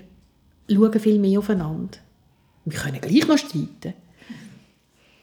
schauen 0.69 0.99
viel 0.99 1.19
mehr 1.19 1.39
aufeinander. 1.39 1.97
Wir 2.65 2.77
können 2.77 3.01
gleich 3.01 3.27
noch 3.27 3.37
streiten. 3.37 3.93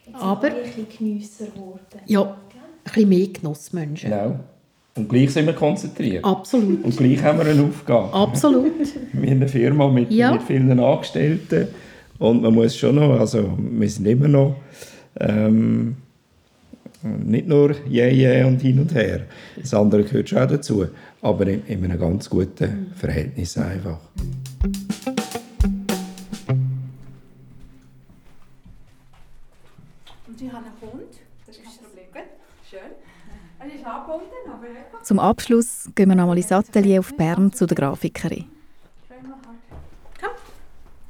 Jetzt 0.06 0.14
Aber... 0.14 0.48
Ein 0.48 0.62
bisschen 0.62 0.86
Geniesser 0.88 1.46
geworden. 1.46 2.00
Ja, 2.06 2.22
ein 2.22 2.36
bisschen 2.82 3.08
mehr 3.08 3.28
Genussmenschen. 3.28 4.10
Genau. 4.10 4.40
Und 4.96 5.08
gleich 5.08 5.32
sind 5.32 5.46
wir 5.46 5.54
konzentriert. 5.54 6.24
Absolut. 6.24 6.84
Und 6.84 6.96
gleich 6.96 7.22
haben 7.22 7.38
wir 7.38 7.46
eine 7.46 7.62
Aufgabe. 7.64 8.12
Absolut. 8.12 8.72
wir 9.12 9.30
haben 9.30 9.36
eine 9.36 9.48
Firma 9.48 9.88
mit, 9.88 10.10
ja. 10.12 10.32
mit 10.32 10.42
vielen 10.42 10.78
Angestellten. 10.78 11.68
Und 12.18 12.42
man 12.42 12.54
muss 12.54 12.76
schon 12.76 12.94
noch, 12.94 13.18
also 13.18 13.58
wir 13.58 13.88
sind 13.88 14.06
immer 14.06 14.28
noch 14.28 14.56
ähm, 15.18 15.96
Nicht 17.24 17.48
nur 17.48 17.74
yeah, 17.90 18.08
yeah 18.08 18.46
und 18.46 18.62
hin 18.62 18.78
und 18.78 18.94
her. 18.94 19.22
Das 19.60 19.74
andere 19.74 20.04
gehört 20.04 20.28
schon 20.28 20.48
dazu. 20.48 20.86
Aber 21.20 21.46
in, 21.46 21.62
in 21.66 21.84
einem 21.84 21.98
ganz 21.98 22.30
guten 22.30 22.92
Verhältnis 22.94 23.58
einfach. 23.58 23.98
Zum 35.02 35.18
Abschluss 35.18 35.90
gehen 35.94 36.08
wir 36.08 36.16
nochmal 36.16 36.38
ins 36.38 36.52
Atelier 36.52 37.00
auf 37.00 37.14
Bern 37.14 37.52
zu 37.52 37.66
der 37.66 37.76
Grafikerin. 37.76 38.46
Komm, 40.20 40.30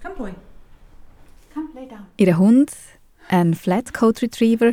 komm, 0.03 0.17
Boy. 0.17 0.33
Komm, 1.53 1.69
lay 1.75 1.87
down. 1.87 2.07
Ihr 2.17 2.39
Hund, 2.39 2.73
ein 3.29 3.55
Flatcoat 3.55 4.23
Retriever, 4.23 4.73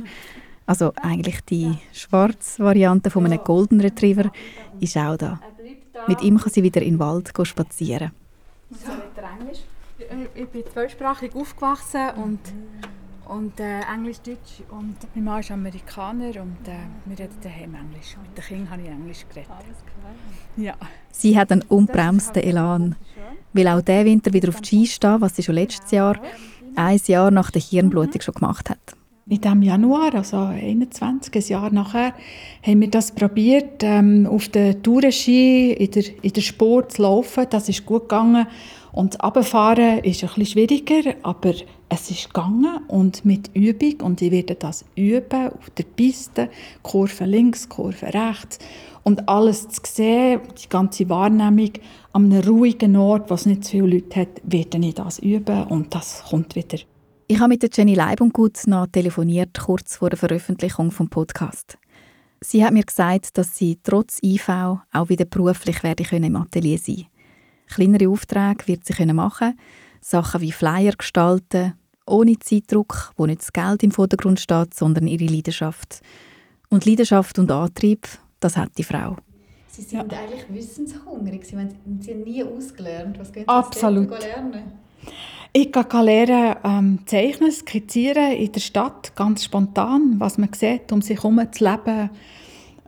also 0.66 0.94
eigentlich 1.02 1.42
die 1.46 1.78
schwarze 1.94 2.64
Variante 2.64 3.10
von 3.10 3.26
einem 3.26 3.44
Golden 3.44 3.82
Retriever, 3.82 4.32
ist 4.80 4.98
auch 4.98 5.18
da. 5.18 5.40
Mit 6.08 6.22
ihm 6.22 6.38
kann 6.38 6.52
sie 6.52 6.64
wieder 6.64 6.82
in 6.82 6.96
den 6.96 7.00
Wald 7.00 7.32
spazieren. 7.44 8.12
So, 8.72 8.92
Englisch? 9.40 9.60
Ich, 10.00 10.42
ich 10.42 10.50
bin 10.50 10.64
zweisprachig 10.72 11.36
aufgewachsen 11.36 12.10
und, 12.16 12.40
und 13.28 13.60
äh, 13.60 13.82
Englisch-Deutsch. 13.82 14.64
Und 14.70 14.96
mein 15.16 15.24
Mann 15.24 15.40
ist 15.40 15.52
Amerikaner 15.52 16.28
und 16.42 16.68
äh, 16.68 16.86
wir 17.06 17.20
reden 17.20 17.36
daheim 17.42 17.76
Englisch. 17.76 18.18
Mit 18.22 18.38
den 18.38 18.44
Kindern 18.44 18.72
habe 18.72 18.82
ich 18.82 18.88
Englisch 18.90 19.26
geredet. 19.30 19.52
Alles 19.52 19.78
klar. 19.78 20.14
Ja. 20.58 20.74
Sie 21.12 21.38
hat 21.38 21.52
einen 21.52 21.64
unbremsten 21.64 22.44
Elan, 22.44 22.96
weil 23.54 23.68
auch 23.68 23.82
diesen 23.82 24.06
Winter 24.06 24.34
wieder 24.34 24.50
auf 24.50 24.62
die 24.62 24.86
Ski 24.86 24.88
stehen, 24.88 25.22
was 25.22 25.36
sie 25.36 25.44
schon 25.44 25.56
letztes 25.56 25.92
Jahr, 25.92 26.18
ein 26.76 27.00
Jahr 27.06 27.32
nach 27.32 27.52
der 27.52 27.62
Hirnblutung 27.62 28.22
schon 28.22 28.34
gemacht 28.34 28.70
hat. 28.70 28.80
In 29.28 29.40
diesem 29.40 29.62
Januar, 29.62 30.14
also 30.16 30.38
21, 30.38 31.34
ein 31.34 31.42
Jahr 31.48 31.72
nachher, 31.72 32.14
haben 32.66 32.82
wir 32.82 32.90
das 32.90 33.14
probiert, 33.14 33.82
ähm, 33.82 34.28
auf 34.28 34.50
den 34.50 34.82
Tourenski 34.84 35.72
in 35.72 35.92
der, 35.92 36.04
in 36.22 36.34
der 36.34 36.42
Spur 36.42 36.90
zu 36.90 37.04
laufen. 37.04 37.46
Das 37.50 37.70
ist 37.70 37.86
gut 37.86 38.10
gegangen. 38.10 38.48
Und 38.92 39.14
das 39.14 39.24
Runterfahren 39.24 40.00
ist 40.00 40.24
ein 40.24 40.30
bisschen 40.30 40.46
schwieriger, 40.46 41.16
aber 41.24 41.54
es 41.94 42.10
ist 42.10 42.34
gegangen 42.34 42.80
und 42.88 43.26
mit 43.26 43.54
Übung. 43.54 44.00
Und 44.02 44.22
ich 44.22 44.32
werde 44.32 44.56
das 44.56 44.86
üben 44.96 45.50
auf 45.50 45.70
der 45.72 45.84
Piste, 45.84 46.50
Kurve 46.84 47.26
links, 47.26 47.68
Kurve 47.68 48.14
rechts. 48.14 48.60
Und 49.04 49.28
alles 49.28 49.68
zu 49.68 49.82
sehen, 49.84 50.40
die 50.64 50.70
ganze 50.70 51.10
Wahrnehmung 51.10 51.72
an 52.14 52.32
einem 52.32 52.48
ruhigen 52.48 52.96
Ort, 52.96 53.30
wo 53.30 53.34
es 53.34 53.46
nicht 53.46 53.66
so 53.66 53.72
viele 53.72 53.88
Leute 53.88 54.22
hat, 54.22 54.42
werde 54.44 54.78
ich 54.78 54.96
das 54.96 55.20
üben 55.20 55.64
und 55.66 55.94
das 55.94 56.24
kommt 56.30 56.56
wieder. 56.56 56.78
Ich 57.28 57.40
habe 57.40 57.50
mit 57.50 57.78
Jenny 57.78 57.96
Leibundgut 57.96 58.60
noch 58.68 58.88
telefoniert, 58.88 59.60
kurz 59.60 59.98
vor 59.98 60.10
der 60.10 60.18
Veröffentlichung 60.18 60.92
vom 60.92 61.10
Podcast. 61.10 61.78
Sie 62.40 62.64
hat 62.64 62.74
mir 62.74 62.84
gesagt, 62.84 63.38
dass 63.38 63.58
sie 63.58 63.80
trotz 63.84 64.18
IV 64.24 64.50
auch 64.50 65.10
wieder 65.10 65.26
beruflich 65.26 65.84
werde 65.84 66.04
können 66.04 66.26
im 66.26 66.36
Atelier 66.38 66.78
sein 66.78 67.06
Kleinere 67.68 68.10
Aufträge 68.10 68.68
wird 68.68 68.86
sie 68.86 68.94
können 68.94 69.20
Sachen 70.02 70.42
wie 70.42 70.52
Flyer 70.52 70.94
gestalten, 70.98 71.74
ohne 72.12 72.38
Zeitdruck, 72.40 73.14
wo 73.18 73.26
nicht 73.26 73.42
das 73.42 73.54
Geld 73.54 73.84
im 73.84 73.92
Vordergrund 73.92 74.40
steht, 74.40 74.74
sondern 74.74 75.08
ihre 75.08 75.26
Leidenschaft. 75.26 76.02
Und 76.70 76.86
Leidenschaft 76.86 77.40
und 77.40 77.52
Antrieb, 77.52 78.08
das 78.40 78.58
hat 78.58 78.78
die 78.78 78.84
Frau. 78.84 79.18
Sie 79.68 79.82
sind 79.84 80.12
ja. 80.12 80.20
eigentlich 80.20 80.46
wissenshungrig. 80.50 81.46
Sie 81.46 81.58
haben, 81.58 81.70
sie 82.02 82.12
haben 82.12 82.24
nie 82.24 82.44
ausgelernt. 82.44 83.18
Was 83.20 83.32
geht 83.32 83.48
Absolut. 83.48 84.10
lernen? 84.10 84.74
Ich 85.54 85.72
kann 85.72 86.06
lernen, 86.06 86.56
ähm, 86.64 87.00
zeichnen, 87.06 87.52
skizzieren 87.52 88.34
in 88.34 88.52
der 88.52 88.60
Stadt, 88.60 89.16
ganz 89.16 89.44
spontan, 89.44 90.16
was 90.18 90.38
man 90.38 90.52
sieht, 90.54 90.92
um 90.92 91.02
sich 91.02 91.18
herum 91.18 91.42
zu 91.52 91.64
leben 91.64 92.10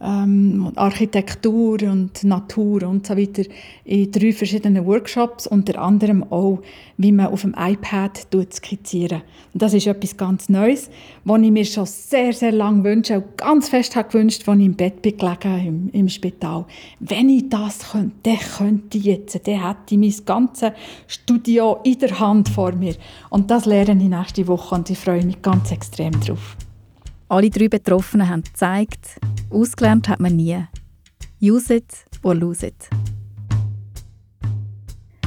ähm, 0.04 0.72
Architektur 0.76 1.82
und 1.84 2.24
Natur 2.24 2.84
und 2.84 3.08
so 3.08 3.18
weiter 3.18 3.44
in 3.86 4.12
drei 4.12 4.34
verschiedenen 4.34 4.86
Workshops, 4.86 5.48
unter 5.48 5.82
anderem 5.82 6.24
auch, 6.32 6.60
wie 6.98 7.12
man 7.12 7.28
auf 7.28 7.42
dem 7.42 7.56
iPad 7.58 8.28
skizzieren 8.52 9.22
Und 9.54 9.62
das 9.62 9.74
ist 9.74 9.88
etwas 9.88 10.18
ganz 10.18 10.50
Neues, 10.50 10.90
was 11.24 11.42
ich 11.42 11.52
mir 11.52 11.66
schon 11.66 11.86
sehr, 11.86 12.34
sehr 12.34 12.52
lange 12.52 12.84
wünsche, 12.84 13.18
auch 13.18 13.38
ganz 13.38 13.70
fest 13.70 13.96
habe 13.96 14.10
gewünscht, 14.10 14.48
als 14.48 14.60
ich 14.60 14.66
im 14.66 14.76
Bett 14.76 15.02
gelegen, 15.02 15.90
im, 15.94 16.00
im 16.00 16.10
Spital. 16.10 16.66
Wenn 17.00 17.30
ich 17.30 17.50
das 17.50 17.92
könnte, 17.92 18.16
dann 18.24 18.38
könnte 18.38 18.98
ich 18.98 19.06
jetzt, 19.06 19.48
dann 19.48 19.66
hätte 19.66 19.96
ich 19.96 19.98
mein 19.98 20.26
ganzes 20.26 20.72
Studio 21.08 21.80
in 21.84 22.00
der 22.00 22.20
Hand 22.20 22.50
vor 22.50 22.74
mir. 22.74 22.96
Und 23.30 23.50
das 23.50 23.66
lerne 23.66 24.04
ich 24.04 24.10
nächste 24.10 24.48
Woche 24.48 24.76
und 24.76 24.90
ich 24.90 24.98
freue 24.98 25.26
mich 25.26 25.42
ganz 25.42 25.72
extrem 25.72 26.20
drauf. 26.20 26.58
Alle 27.34 27.50
drei 27.50 27.68
Betroffenen 27.68 28.30
haben 28.30 28.44
gezeigt, 28.44 29.20
ausgelernt 29.50 30.08
hat 30.08 30.20
man 30.20 30.36
nie. 30.36 30.56
Use 31.42 31.74
it 31.74 32.06
or 32.22 32.36
lose 32.36 32.68
it. 32.68 32.88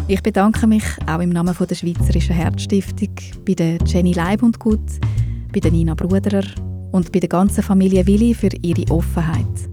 Ich 0.07 0.23
bedanke 0.23 0.69
mich 0.69 0.85
auch 1.09 1.19
im 1.19 1.31
Namen 1.31 1.53
der 1.59 1.75
Schweizerischen 1.75 2.37
Herzstiftung 2.37 3.09
bei 3.45 3.77
Jenny 3.87 4.13
Leibundgut, 4.13 4.89
bei 5.53 5.59
der 5.59 5.73
Nina 5.73 5.95
Bruderer 5.95 6.45
und 6.93 7.11
bei 7.11 7.19
der 7.19 7.29
ganzen 7.29 7.65
Familie 7.65 8.07
Willi 8.07 8.35
für 8.35 8.51
ihre 8.63 8.89
Offenheit. 8.93 9.69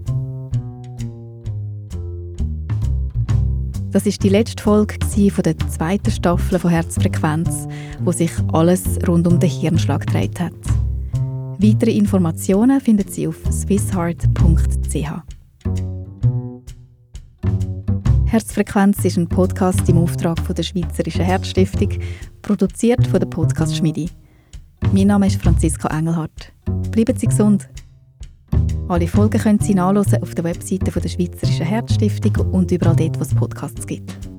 Das 3.92 4.06
ist 4.06 4.24
die 4.24 4.28
letzte 4.28 4.60
Folge 4.60 4.98
der 4.98 5.56
zweiten 5.68 6.10
Staffel 6.10 6.58
von 6.58 6.70
Herzfrequenz, 6.72 7.68
wo 8.00 8.10
sich 8.10 8.32
alles 8.52 8.98
rund 9.06 9.24
um 9.28 9.38
den 9.38 9.50
Hirnschlag 9.50 10.04
gedreht 10.04 10.40
hat. 10.40 10.73
Weitere 11.58 11.92
Informationen 11.92 12.80
finden 12.80 13.08
Sie 13.08 13.28
auf 13.28 13.36
swissheart.ch. 13.50 15.08
Herzfrequenz 18.26 19.04
ist 19.04 19.16
ein 19.16 19.28
Podcast 19.28 19.88
im 19.88 19.98
Auftrag 19.98 20.40
von 20.40 20.54
der 20.54 20.64
Schweizerischen 20.64 21.24
Herzstiftung, 21.24 21.90
produziert 22.42 23.06
von 23.06 23.20
der 23.20 23.28
Podcast 23.28 23.76
Schmiedi. 23.76 24.10
Mein 24.92 25.06
Name 25.06 25.28
ist 25.28 25.40
Franziska 25.40 25.88
Engelhardt. 25.96 26.52
Bleiben 26.90 27.16
Sie 27.16 27.26
gesund. 27.26 27.68
Alle 28.88 29.06
Folgen 29.06 29.40
können 29.40 29.60
Sie 29.60 29.74
nachlesen 29.74 30.22
auf 30.22 30.34
der 30.34 30.44
Webseite 30.44 30.90
von 30.90 31.02
der 31.02 31.08
Schweizerischen 31.08 31.66
Herzstiftung 31.66 32.34
und 32.52 32.70
überall 32.72 32.96
dort, 32.96 33.18
wo 33.18 33.22
es 33.22 33.34
Podcasts 33.34 33.86
gibt. 33.86 34.33